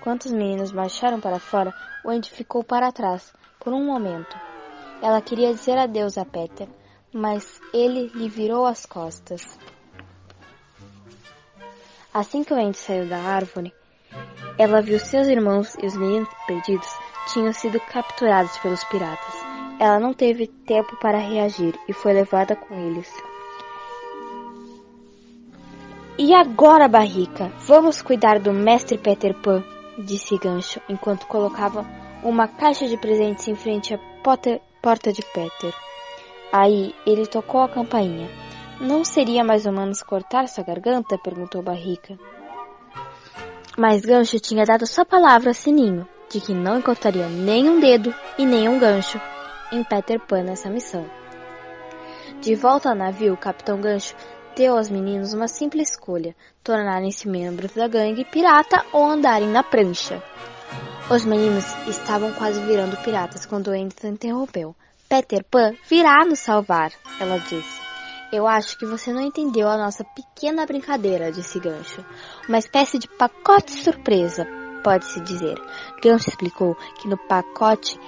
Quando 0.00 0.26
os 0.26 0.32
meninos 0.32 0.70
marcharam 0.70 1.20
para 1.20 1.40
fora, 1.40 1.74
Wendy 2.04 2.30
ficou 2.30 2.62
para 2.62 2.92
trás 2.92 3.34
por 3.58 3.72
um 3.72 3.84
momento. 3.84 4.36
Ela 5.02 5.20
queria 5.20 5.52
dizer 5.52 5.76
adeus 5.76 6.16
a 6.16 6.24
Peter, 6.24 6.68
mas 7.14 7.60
ele 7.72 8.08
lhe 8.08 8.28
virou 8.28 8.66
as 8.66 8.84
costas. 8.84 9.56
Assim 12.12 12.42
que 12.42 12.52
Wendy 12.52 12.76
saiu 12.76 13.08
da 13.08 13.18
árvore, 13.18 13.72
ela 14.58 14.82
viu 14.82 14.98
seus 14.98 15.28
irmãos 15.28 15.76
e 15.80 15.86
os 15.86 15.96
meninos 15.96 16.28
perdidos 16.46 16.88
tinham 17.32 17.52
sido 17.52 17.78
capturados 17.78 18.58
pelos 18.58 18.82
piratas. 18.84 19.34
Ela 19.78 20.00
não 20.00 20.12
teve 20.12 20.48
tempo 20.48 20.96
para 20.96 21.18
reagir 21.18 21.78
e 21.88 21.92
foi 21.92 22.12
levada 22.12 22.56
com 22.56 22.74
eles. 22.74 23.10
E 26.18 26.32
agora, 26.32 26.88
Barrica, 26.88 27.52
vamos 27.60 28.02
cuidar 28.02 28.38
do 28.38 28.52
mestre 28.52 28.98
Peter 28.98 29.34
Pan, 29.34 29.64
disse 29.98 30.38
Gancho, 30.38 30.80
enquanto 30.88 31.26
colocava 31.26 31.84
uma 32.22 32.46
caixa 32.46 32.86
de 32.86 32.96
presentes 32.96 33.48
em 33.48 33.54
frente 33.54 33.94
à 33.94 33.98
porta 34.22 35.12
de 35.12 35.22
Peter. 35.22 35.74
Aí 36.56 36.94
ele 37.04 37.26
tocou 37.26 37.62
a 37.62 37.68
campainha. 37.68 38.30
Não 38.80 39.04
seria 39.04 39.42
mais 39.42 39.66
ou 39.66 39.72
menos 39.72 40.04
cortar 40.04 40.46
sua 40.46 40.62
garganta? 40.62 41.18
perguntou 41.18 41.60
Barrica. 41.60 42.16
Mas 43.76 44.02
Gancho 44.02 44.38
tinha 44.38 44.64
dado 44.64 44.86
sua 44.86 45.04
palavra 45.04 45.50
a 45.50 45.52
Sininho, 45.52 46.06
de 46.30 46.40
que 46.40 46.54
não 46.54 46.78
encostaria 46.78 47.26
nem 47.28 47.68
um 47.68 47.80
dedo 47.80 48.14
e 48.38 48.46
nem 48.46 48.68
um 48.68 48.78
gancho 48.78 49.20
em 49.72 49.82
Peter 49.82 50.20
Pan 50.20 50.44
nessa 50.44 50.70
missão. 50.70 51.04
De 52.40 52.54
volta 52.54 52.90
ao 52.90 52.94
navio, 52.94 53.34
o 53.34 53.36
Capitão 53.36 53.80
Gancho 53.80 54.14
deu 54.54 54.76
aos 54.76 54.88
meninos 54.88 55.34
uma 55.34 55.48
simples 55.48 55.90
escolha: 55.90 56.36
tornarem-se 56.62 57.28
membros 57.28 57.72
da 57.72 57.88
gangue 57.88 58.24
pirata 58.24 58.84
ou 58.92 59.04
andarem 59.04 59.48
na 59.48 59.64
prancha. 59.64 60.22
Os 61.10 61.24
meninos 61.24 61.64
estavam 61.88 62.32
quase 62.34 62.60
virando 62.60 62.96
piratas 62.98 63.44
quando 63.44 63.72
Andy 63.72 63.96
interrompeu. 64.04 64.76
Peter 65.08 65.44
Pan 65.44 65.72
virá 65.88 66.24
nos 66.24 66.40
salvar, 66.40 66.92
ela 67.20 67.38
disse. 67.38 67.84
Eu 68.32 68.46
acho 68.48 68.76
que 68.78 68.86
você 68.86 69.12
não 69.12 69.20
entendeu 69.20 69.68
a 69.68 69.76
nossa 69.76 70.02
pequena 70.02 70.66
brincadeira, 70.66 71.30
disse 71.30 71.60
Gancho. 71.60 72.04
Uma 72.48 72.58
espécie 72.58 72.98
de 72.98 73.06
pacote 73.06 73.70
surpresa, 73.70 74.46
pode-se 74.82 75.20
dizer. 75.20 75.56
Gancho 76.02 76.30
explicou 76.30 76.74
que 77.00 77.06
no 77.06 77.16
pacote 77.16 77.98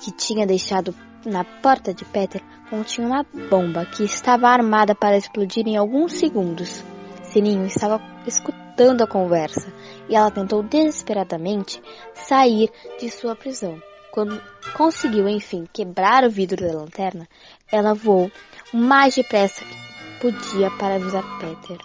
que 0.00 0.10
tinha 0.10 0.46
deixado 0.46 0.94
na 1.24 1.44
porta 1.44 1.92
de 1.92 2.04
Peter 2.04 2.42
continha 2.68 3.06
uma 3.06 3.26
bomba 3.50 3.84
que 3.84 4.02
estava 4.02 4.48
armada 4.48 4.94
para 4.94 5.16
explodir 5.16 5.68
em 5.68 5.76
alguns 5.76 6.14
segundos. 6.14 6.82
Sininho 7.22 7.66
estava 7.66 8.00
escutando 8.26 9.02
a 9.02 9.06
conversa 9.06 9.72
e 10.08 10.16
ela 10.16 10.30
tentou 10.30 10.62
desesperadamente 10.62 11.80
sair 12.14 12.70
de 12.98 13.10
sua 13.10 13.36
prisão. 13.36 13.80
Quando 14.12 14.40
conseguiu, 14.76 15.28
enfim, 15.28 15.68
quebrar 15.72 16.24
o 16.24 16.30
vidro 16.30 16.66
da 16.66 16.74
lanterna, 16.74 17.28
ela 17.70 17.94
voou 17.94 18.30
o 18.72 18.76
mais 18.76 19.14
depressa 19.14 19.64
que 19.64 20.20
podia 20.20 20.70
para 20.72 20.96
avisar 20.96 21.24
Peter. 21.38 21.78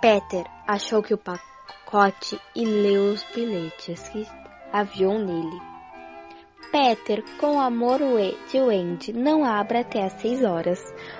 Peter 0.00 0.44
achou 0.66 1.02
que 1.02 1.14
o 1.14 1.18
pacote 1.18 2.40
e 2.54 2.64
leu 2.64 3.12
os 3.12 3.24
bilhetes 3.34 4.08
que 4.08 4.26
haviam 4.72 5.18
nele. 5.18 5.60
Peter, 6.70 7.24
com 7.40 7.58
amor 7.58 7.98
de 8.50 8.60
Wendy, 8.60 9.12
não 9.12 9.44
abre 9.44 9.78
até 9.78 10.04
às 10.04 10.12
seis 10.20 10.44
horas. 10.44 10.78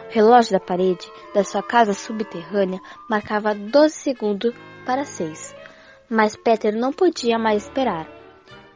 O 0.08 0.12
relógio 0.12 0.52
da 0.52 0.60
parede 0.60 1.10
da 1.34 1.42
sua 1.42 1.62
casa 1.62 1.94
subterrânea 1.94 2.80
marcava 3.08 3.54
12 3.54 3.94
segundos 3.94 4.54
para 4.84 5.04
seis. 5.04 5.54
Mas 6.08 6.36
Peter 6.36 6.74
não 6.74 6.92
podia 6.92 7.38
mais 7.38 7.64
esperar. 7.64 8.17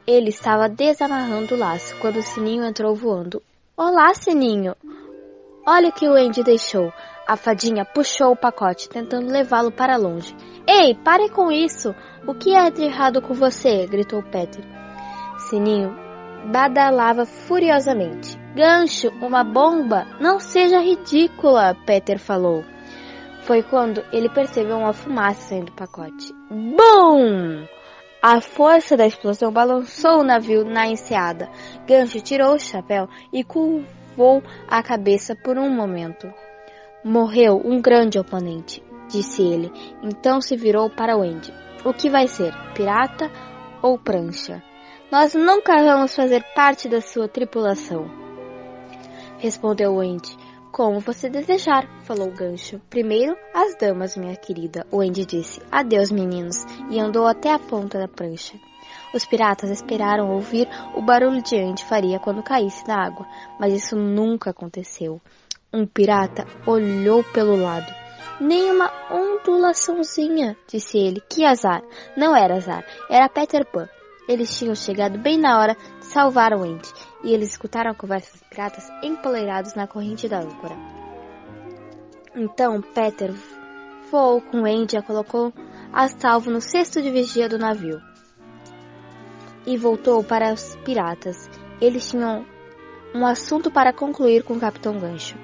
Ele 0.07 0.31
estava 0.31 0.69
desamarrando 0.69 1.55
o 1.55 1.59
laço 1.59 1.97
quando 2.01 2.17
o 2.17 2.23
sininho 2.23 2.65
entrou 2.65 2.95
voando. 2.95 3.41
Olá, 3.77 4.13
sininho! 4.15 4.75
Olha 5.65 5.91
o 5.91 5.93
que 5.93 6.09
o 6.09 6.15
Andy 6.15 6.43
deixou. 6.43 6.93
A 7.27 7.37
fadinha 7.37 7.85
puxou 7.85 8.33
o 8.33 8.37
pacote, 8.37 8.89
tentando 8.89 9.31
levá-lo 9.31 9.71
para 9.71 9.97
longe. 9.97 10.35
Ei, 10.67 10.95
pare 10.95 11.29
com 11.29 11.53
isso! 11.53 11.95
O 12.27 12.35
que 12.35 12.53
é 12.53 12.69
de 12.69 12.83
errado 12.83 13.23
com 13.23 13.33
você? 13.33 13.87
gritou 13.87 14.25
Peter. 14.25 14.65
Sininho 15.49 15.97
badalava 16.51 17.25
furiosamente. 17.25 18.37
Gancho, 18.57 19.09
uma 19.21 19.45
bomba? 19.45 20.05
Não 20.21 20.41
seja 20.41 20.81
ridícula, 20.81 21.77
Peter 21.87 22.19
falou. 22.19 22.65
Foi 23.43 23.63
quando 23.63 24.05
ele 24.13 24.29
percebeu 24.29 24.79
uma 24.79 24.93
fumaça 24.93 25.49
saindo 25.49 25.67
do 25.67 25.73
pacote. 25.73 26.33
Bum! 26.51 27.67
A 28.25 28.41
força 28.41 28.97
da 28.97 29.05
explosão 29.05 29.51
balançou 29.51 30.21
o 30.21 30.23
navio 30.23 30.65
na 30.65 30.87
enseada. 30.87 31.51
Gancho 31.85 32.21
tirou 32.21 32.55
o 32.55 32.59
chapéu 32.59 33.09
e 33.33 33.43
curvou 33.43 34.41
a 34.69 34.81
cabeça 34.81 35.35
por 35.35 35.59
um 35.59 35.69
momento. 35.69 36.33
Morreu 37.03 37.61
um 37.65 37.83
grande 37.83 38.21
oponente, 38.21 38.81
disse 39.09 39.43
ele. 39.43 39.73
Então 40.05 40.41
se 40.41 40.57
virou 40.57 40.89
para 40.89 41.17
Wendy. 41.17 41.53
O 41.85 41.93
que 41.93 42.09
vai 42.09 42.29
ser, 42.29 42.55
pirata 42.75 43.29
ou 43.83 43.99
prancha? 43.99 44.63
Nós 45.11 45.35
nunca 45.35 45.83
vamos 45.83 46.15
fazer 46.15 46.45
parte 46.55 46.89
da 46.89 47.01
sua 47.01 47.27
tripulação. 47.27 48.09
Respondeu 49.39 49.97
Wendy. 49.97 50.37
Como 50.73 51.01
você 51.01 51.29
desejar, 51.29 51.87
falou 52.03 52.29
o 52.29 52.33
gancho. 52.35 52.81
Primeiro, 52.89 53.37
as 53.53 53.77
damas, 53.77 54.17
minha 54.17 54.35
querida, 54.35 54.87
Wendy 54.91 55.27
disse. 55.27 55.61
Adeus, 55.71 56.11
meninos, 56.11 56.65
e 56.89 56.99
andou 56.99 57.27
até 57.27 57.53
a 57.53 57.59
ponta 57.59 57.99
da 57.99 58.09
prancha. 58.09 58.59
Os 59.13 59.27
piratas 59.27 59.69
esperaram 59.69 60.33
ouvir 60.33 60.67
o 60.95 61.03
barulho 61.03 61.43
de 61.43 61.59
Andy 61.59 61.85
faria 61.85 62.19
quando 62.19 62.43
caísse 62.43 62.89
na 62.89 63.05
água, 63.05 63.27
mas 63.61 63.75
isso 63.75 63.97
nunca 63.97 64.49
aconteceu. 64.49 65.21
Um 65.71 65.87
pirata 65.87 66.47
olhou 66.67 67.23
pelo 67.23 67.55
lado. 67.55 67.93
Nem 68.41 68.71
uma 68.71 68.91
ondulaçãozinha, 69.11 70.57
disse 70.67 70.97
ele. 70.97 71.23
Que 71.29 71.45
azar! 71.45 71.83
Não 72.17 72.35
era 72.35 72.57
azar, 72.57 72.83
era 73.11 73.29
Peter 73.29 73.67
Pan. 73.67 73.87
Eles 74.27 74.57
tinham 74.59 74.75
chegado 74.75 75.19
bem 75.19 75.37
na 75.37 75.61
hora 75.61 75.77
de 75.99 76.07
salvar 76.07 76.55
o 76.55 76.63
Andy, 76.63 76.89
e 77.25 77.33
eles 77.33 77.51
escutaram 77.51 77.91
a 77.91 77.95
conversa 77.95 78.33
dos 78.33 78.43
piratas 78.49 78.89
empoleirados 79.03 79.75
na 79.75 79.87
corrente 79.87 80.29
da 80.29 80.41
âncora. 80.41 80.77
Então 82.35 82.81
Peter 82.81 83.33
voou 84.11 84.41
com 84.41 84.65
Andy 84.65 84.97
e 84.97 84.99
a 84.99 85.03
colocou 85.03 85.53
a 85.93 86.09
salvo 86.09 86.51
no 86.51 86.61
cesto 86.61 87.03
de 87.03 87.11
vigia 87.11 87.49
do 87.49 87.59
navio. 87.59 88.01
E 89.67 89.77
voltou 89.77 90.25
para 90.25 90.53
os 90.53 90.75
piratas. 90.85 91.49
Eles 91.81 92.11
tinham 92.11 92.45
um 93.15 93.27
assunto 93.27 93.71
para 93.71 93.93
concluir 93.93 94.43
com 94.43 94.55
o 94.55 94.61
Capitão 94.61 94.99
Gancho. 94.99 95.37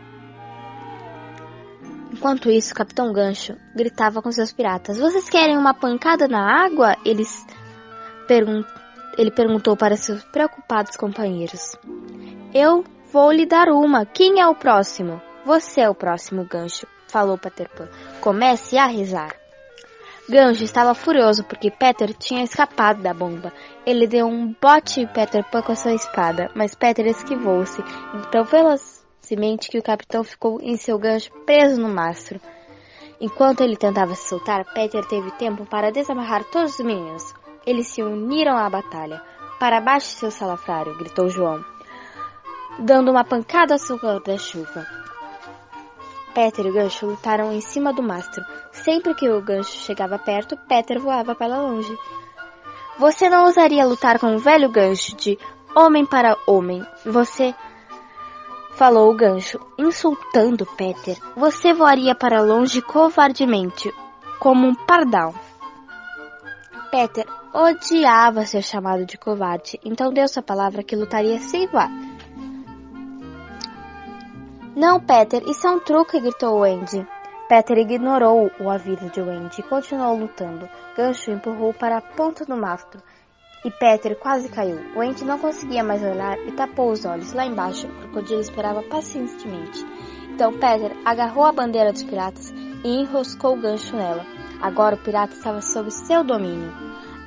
Enquanto 2.12 2.50
isso, 2.50 2.72
o 2.72 2.76
Capitão 2.76 3.12
Gancho 3.12 3.54
gritava 3.76 4.20
com 4.20 4.32
seus 4.32 4.52
piratas: 4.52 4.98
Vocês 4.98 5.28
querem 5.28 5.56
uma 5.56 5.74
pancada 5.74 6.26
na 6.26 6.64
água? 6.64 6.96
Eles 7.04 7.46
pergun 8.26 8.64
ele 9.18 9.32
perguntou 9.32 9.76
para 9.76 9.96
seus 9.96 10.22
preocupados 10.24 10.96
companheiros. 10.96 11.76
Eu 12.54 12.84
vou 13.12 13.32
lhe 13.32 13.44
dar 13.44 13.68
uma. 13.68 14.06
Quem 14.06 14.40
é 14.40 14.46
o 14.46 14.54
próximo? 14.54 15.20
Você 15.44 15.80
é 15.80 15.90
o 15.90 15.94
próximo, 15.94 16.44
Gancho, 16.44 16.86
falou 17.08 17.36
Peter 17.36 17.68
Pan. 17.68 17.88
Comece 18.20 18.78
a 18.78 18.86
rezar. 18.86 19.34
Gancho 20.30 20.62
estava 20.62 20.94
furioso 20.94 21.42
porque 21.44 21.70
Peter 21.70 22.14
tinha 22.14 22.44
escapado 22.44 23.02
da 23.02 23.12
bomba. 23.12 23.52
Ele 23.84 24.06
deu 24.06 24.26
um 24.26 24.54
bote 24.60 25.00
em 25.00 25.06
Peter 25.06 25.42
Pan 25.42 25.62
com 25.62 25.72
a 25.72 25.76
sua 25.76 25.94
espada, 25.94 26.50
mas 26.54 26.74
Peter 26.74 27.06
esquivou-se, 27.06 27.82
então 28.14 28.44
velocemente 28.44 29.70
que 29.70 29.78
o 29.78 29.82
capitão 29.82 30.22
ficou 30.22 30.60
em 30.60 30.76
seu 30.76 30.98
gancho 30.98 31.32
preso 31.44 31.80
no 31.80 31.88
mastro. 31.88 32.38
Enquanto 33.20 33.62
ele 33.62 33.76
tentava 33.76 34.14
se 34.14 34.28
soltar, 34.28 34.64
Peter 34.74 35.04
teve 35.06 35.30
tempo 35.32 35.66
para 35.66 35.90
desamarrar 35.90 36.44
todos 36.44 36.78
os 36.78 36.84
meninos. 36.84 37.34
Eles 37.68 37.88
se 37.88 38.02
uniram 38.02 38.56
à 38.56 38.70
batalha. 38.70 39.20
Para 39.60 39.78
baixo, 39.78 40.06
seu 40.06 40.30
salafrário! 40.30 40.96
gritou 40.96 41.28
João, 41.28 41.62
dando 42.78 43.10
uma 43.10 43.24
pancada 43.24 43.74
ao 43.74 43.78
seu 43.78 43.98
guarda-chuva. 43.98 44.86
Peter 46.34 46.64
e 46.64 46.70
o 46.70 46.72
gancho 46.72 47.04
lutaram 47.04 47.52
em 47.52 47.60
cima 47.60 47.92
do 47.92 48.02
mastro. 48.02 48.42
Sempre 48.72 49.14
que 49.14 49.28
o 49.28 49.42
gancho 49.42 49.76
chegava 49.84 50.18
perto, 50.18 50.56
Peter 50.66 50.98
voava 50.98 51.34
para 51.34 51.60
longe. 51.60 51.94
Você 52.96 53.28
não 53.28 53.44
ousaria 53.44 53.84
lutar 53.84 54.18
com 54.18 54.34
o 54.34 54.38
velho 54.38 54.70
gancho 54.70 55.14
de 55.14 55.38
homem 55.76 56.06
para 56.06 56.38
homem. 56.46 56.82
Você. 57.04 57.54
Falou 58.76 59.10
o 59.10 59.14
gancho, 59.14 59.60
insultando 59.76 60.64
Peter. 60.64 61.18
Você 61.36 61.74
voaria 61.74 62.14
para 62.14 62.40
longe 62.40 62.80
covardemente, 62.80 63.92
como 64.38 64.66
um 64.66 64.74
pardal. 64.74 65.34
Peter 66.90 67.26
odiava 67.58 68.46
ser 68.46 68.62
chamado 68.62 69.04
de 69.04 69.18
covarde, 69.18 69.80
então 69.84 70.12
deu 70.12 70.28
sua 70.28 70.42
palavra 70.42 70.82
que 70.82 70.94
lutaria 70.94 71.40
sem 71.40 71.66
voar. 71.66 71.90
Não, 74.76 75.00
Peter, 75.00 75.42
isso 75.48 75.66
é 75.66 75.70
um 75.70 75.80
truque, 75.80 76.20
gritou 76.20 76.60
Wendy. 76.60 77.04
Peter 77.48 77.78
ignorou 77.78 78.50
o 78.60 78.70
aviso 78.70 79.10
de 79.10 79.20
Wendy 79.20 79.60
e 79.60 79.62
continuou 79.64 80.16
lutando. 80.16 80.68
Gancho 80.96 81.32
empurrou 81.32 81.74
para 81.74 81.96
a 81.98 82.02
ponta 82.02 82.44
do 82.44 82.56
mastro 82.56 83.02
e 83.64 83.70
Peter 83.70 84.16
quase 84.16 84.48
caiu. 84.48 84.78
Wendy 84.94 85.24
não 85.24 85.38
conseguia 85.38 85.82
mais 85.82 86.02
olhar 86.02 86.38
e 86.46 86.52
tapou 86.52 86.92
os 86.92 87.04
olhos. 87.04 87.32
Lá 87.32 87.44
embaixo, 87.44 87.88
o 87.88 88.00
crocodilo 88.00 88.40
esperava 88.40 88.82
pacientemente. 88.82 89.84
Então 90.32 90.52
Peter 90.52 90.96
agarrou 91.04 91.44
a 91.44 91.52
bandeira 91.52 91.92
dos 91.92 92.04
piratas 92.04 92.50
e 92.84 93.00
enroscou 93.00 93.54
o 93.54 93.60
gancho 93.60 93.96
nela. 93.96 94.24
Agora 94.60 94.94
o 94.94 94.98
pirata 94.98 95.34
estava 95.34 95.60
sob 95.60 95.90
seu 95.90 96.22
domínio. 96.22 96.72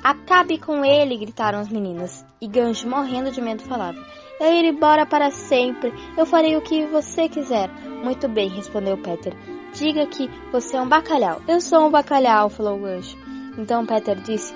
Acabe 0.02 0.58
com 0.58 0.84
ele! 0.84 1.16
gritaram 1.16 1.60
as 1.60 1.68
meninas. 1.68 2.24
E 2.40 2.48
Gancho, 2.48 2.88
morrendo 2.88 3.30
de 3.30 3.40
medo, 3.40 3.62
falava: 3.62 3.98
Eu 4.40 4.52
irei 4.52 4.70
embora 4.70 5.06
para 5.06 5.30
sempre. 5.30 5.92
Eu 6.16 6.26
farei 6.26 6.56
o 6.56 6.62
que 6.62 6.86
você 6.86 7.28
quiser. 7.28 7.70
Muito 8.02 8.28
bem, 8.28 8.48
respondeu 8.48 8.98
Peter. 8.98 9.32
Diga 9.72 10.06
que 10.06 10.28
você 10.50 10.76
é 10.76 10.80
um 10.80 10.88
bacalhau. 10.88 11.40
Eu 11.46 11.60
sou 11.60 11.86
um 11.86 11.90
bacalhau, 11.90 12.50
falou 12.50 12.78
Gancho. 12.78 13.16
Então 13.56 13.86
Peter 13.86 14.20
disse 14.20 14.54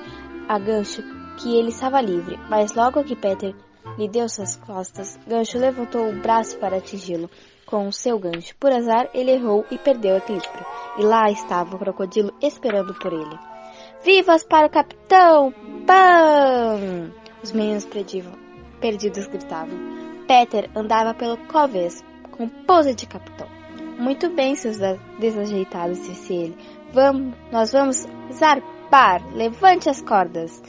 a 0.49 0.59
Gancho 0.59 1.03
que 1.39 1.57
ele 1.57 1.69
estava 1.69 2.01
livre, 2.01 2.39
mas 2.49 2.75
logo 2.75 3.05
que 3.05 3.15
Peter 3.15 3.55
lhe 3.97 4.09
deu 4.09 4.29
suas 4.29 4.57
costas, 4.57 5.19
Gancho 5.27 5.59
levantou 5.59 6.09
o 6.09 6.21
braço 6.21 6.59
para 6.59 6.79
atingi-lo 6.79 7.31
com 7.67 7.89
o 7.89 7.93
seu 7.93 8.19
gancho. 8.19 8.55
Por 8.57 8.73
azar, 8.73 9.09
ele 9.13 9.33
errou 9.33 9.67
e 9.71 9.77
perdeu 9.77 10.15
o 10.15 10.19
equilíbrio. 10.19 10.67
E 10.99 11.03
lá 11.03 11.31
estava 11.31 11.75
o 11.75 11.79
crocodilo 11.79 12.33
esperando 12.41 12.95
por 12.95 13.13
ele. 13.13 13.56
Vivas 14.07 14.45
para 14.45 14.69
o 14.69 14.71
capitão! 14.71 15.53
Pam! 15.85 17.11
Os 17.43 17.51
meninos 17.51 17.85
perdivam, 17.87 18.35
perdidos 18.81 19.27
gritavam. 19.27 19.77
Peter 20.29 20.71
andava 20.77 21.13
pelo 21.13 21.37
covês 21.49 22.05
com 22.31 22.49
pose 22.49 22.95
de 22.95 23.05
capitão. 23.05 23.49
Muito 23.99 24.31
bem, 24.31 24.55
seus 24.55 24.77
desajeitados, 25.19 26.07
disse 26.07 26.33
ele. 26.33 26.57
Vamos, 26.93 27.35
nós 27.51 27.73
vamos 27.73 28.07
zarpar. 28.33 29.27
Levante 29.35 29.91
as 29.91 30.01
cordas. 30.01 30.63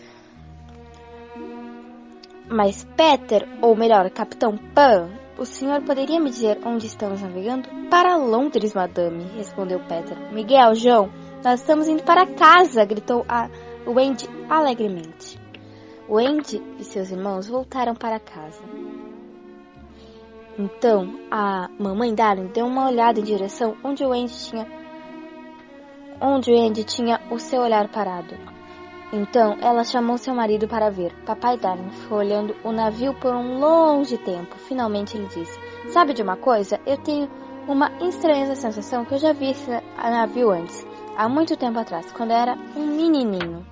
Mas 2.50 2.88
Peter, 2.98 3.48
ou 3.62 3.76
melhor, 3.76 4.10
Capitão 4.10 4.58
Pan, 4.74 5.12
o 5.38 5.46
senhor 5.46 5.84
poderia 5.84 6.20
me 6.20 6.32
dizer 6.32 6.58
onde 6.66 6.88
estamos 6.88 7.22
navegando? 7.22 7.70
Para 7.88 8.18
Londres, 8.18 8.74
madame, 8.74 9.26
respondeu 9.38 9.80
Peter. 9.82 10.18
Miguel, 10.34 10.74
João, 10.74 11.12
nós 11.44 11.62
estamos 11.62 11.88
indo 11.88 12.04
para 12.04 12.26
casa, 12.26 12.86
gritou 12.86 13.26
a 13.28 13.50
Wendy 13.86 14.30
alegremente. 14.50 15.40
Wendy 16.10 16.62
e 16.80 16.84
seus 16.84 17.12
irmãos 17.12 17.48
voltaram 17.48 17.96
para 17.96 18.20
casa. 18.20 18.62
Então, 20.58 21.20
a 21.30 21.70
mamãe 21.78 22.16
Darling 22.16 22.48
deu 22.48 22.66
uma 22.66 22.88
olhada 22.88 23.20
em 23.20 23.24
direção 23.24 23.76
onde 23.84 24.04
o 24.04 24.10
Wendy 24.10 24.34
tinha 24.34 24.68
onde 26.20 26.52
o 26.52 26.60
Andy 26.60 26.84
tinha 26.84 27.22
o 27.30 27.38
seu 27.38 27.62
olhar 27.62 27.88
parado. 27.90 28.36
Então 29.14 29.56
ela 29.62 29.84
chamou 29.84 30.18
seu 30.18 30.34
marido 30.34 30.68
para 30.68 30.90
ver. 30.90 31.14
Papai 31.26 31.58
Darwin 31.58 31.90
ficou 31.92 32.18
olhando 32.18 32.56
o 32.64 32.72
navio 32.72 33.14
por 33.14 33.34
um 33.34 33.60
longo 33.60 34.18
tempo. 34.18 34.56
Finalmente 34.68 35.16
ele 35.16 35.28
disse: 35.28 35.58
Sabe 35.90 36.14
de 36.14 36.22
uma 36.22 36.36
coisa? 36.36 36.80
Eu 36.86 36.98
tenho 36.98 37.30
uma 37.68 37.92
estranha 38.02 38.54
sensação 38.56 39.06
que 39.06 39.14
eu 39.14 39.18
já 39.18 39.32
vi 39.32 39.52
esse 39.52 39.70
navio 39.98 40.52
antes, 40.52 40.86
há 41.18 41.28
muito 41.28 41.58
tempo 41.58 41.80
atrás, 41.80 42.12
quando 42.12 42.32
era 42.32 42.54
um 42.76 42.86
menininho. 42.86 43.66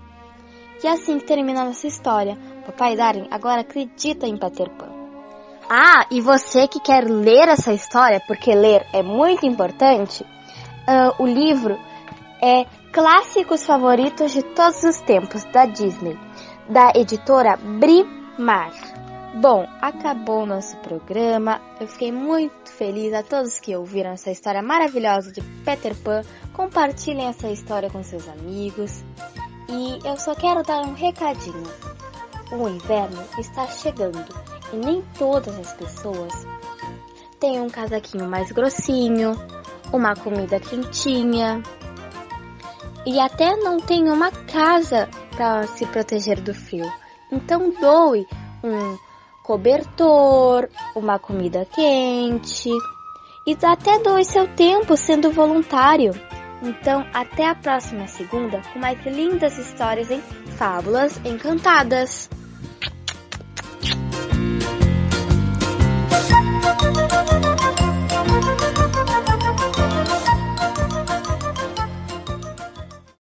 E 0.84 0.88
é 0.88 0.92
assim 0.92 1.20
que 1.20 1.26
termina 1.26 1.64
nossa 1.64 1.88
história. 1.88 2.38
Papai 2.66 2.96
Darwin 2.96 3.28
agora 3.30 3.62
acredita 3.62 4.28
em 4.28 4.36
Peter 4.36 4.70
Pan. 4.72 4.90
Ah, 5.70 6.06
e 6.12 6.20
você 6.20 6.68
que 6.68 6.80
quer 6.80 7.06
ler 7.06 7.48
essa 7.48 7.72
história, 7.74 8.22
porque 8.28 8.54
ler 8.54 8.86
é 8.92 9.02
muito 9.02 9.46
importante, 9.46 10.24
uh, 10.24 11.24
o 11.24 11.26
livro 11.26 11.80
é 12.42 12.66
Clássicos 12.92 13.66
Favoritos 13.66 14.32
de 14.32 14.44
Todos 14.44 14.84
os 14.84 15.00
Tempos, 15.02 15.44
da 15.46 15.66
Disney, 15.66 16.18
da 16.70 16.92
editora 16.96 17.58
Brimar. 17.58 18.72
Bom, 19.36 19.68
acabou 19.82 20.44
o 20.44 20.46
nosso 20.46 20.78
programa. 20.78 21.60
Eu 21.78 21.88
fiquei 21.88 22.10
muito 22.10 22.72
feliz 22.72 23.14
a 23.14 23.22
todos 23.22 23.60
que 23.60 23.76
ouviram 23.76 24.12
essa 24.12 24.32
história 24.32 24.62
maravilhosa 24.62 25.30
de 25.30 25.42
Peter 25.66 25.94
Pan. 25.94 26.22
Compartilhem 26.54 27.28
essa 27.28 27.52
história 27.52 27.90
com 27.90 28.02
seus 28.02 28.30
amigos. 28.30 29.04
E 29.68 30.00
eu 30.08 30.18
só 30.18 30.34
quero 30.36 30.64
dar 30.64 30.86
um 30.86 30.94
recadinho. 30.94 31.68
O 32.50 32.70
inverno 32.70 33.22
está 33.38 33.68
chegando 33.68 34.24
e 34.72 34.78
nem 34.78 35.04
todas 35.18 35.60
as 35.60 35.74
pessoas 35.74 36.32
têm 37.38 37.60
um 37.60 37.70
casaquinho 37.70 38.30
mais 38.30 38.50
grossinho, 38.54 39.34
uma 39.92 40.16
comida 40.16 40.62
quentinha 40.62 41.62
e 43.06 43.20
até 43.20 43.58
não 43.58 43.82
tem 43.82 44.10
uma 44.10 44.32
casa 44.32 45.10
para 45.36 45.68
se 45.68 45.86
proteger 45.88 46.40
do 46.40 46.54
frio. 46.54 46.90
Então 47.30 47.70
doe 47.82 48.26
um 48.64 48.98
cobertor, 49.46 50.68
uma 50.96 51.20
comida 51.20 51.66
quente 51.66 52.70
e 53.46 53.56
até 53.62 54.00
doe 54.00 54.26
seu 54.26 54.48
tempo 54.48 54.98
sendo 54.98 55.32
voluntário. 55.32 56.14
Então, 56.64 57.06
até 57.14 57.48
a 57.48 57.54
próxima 57.54 58.08
segunda 58.08 58.62
com 58.74 58.80
mais 58.80 59.00
lindas 59.06 59.58
histórias 59.60 60.10
em 60.10 60.20
Fábulas 60.58 61.22
Encantadas. 61.24 62.28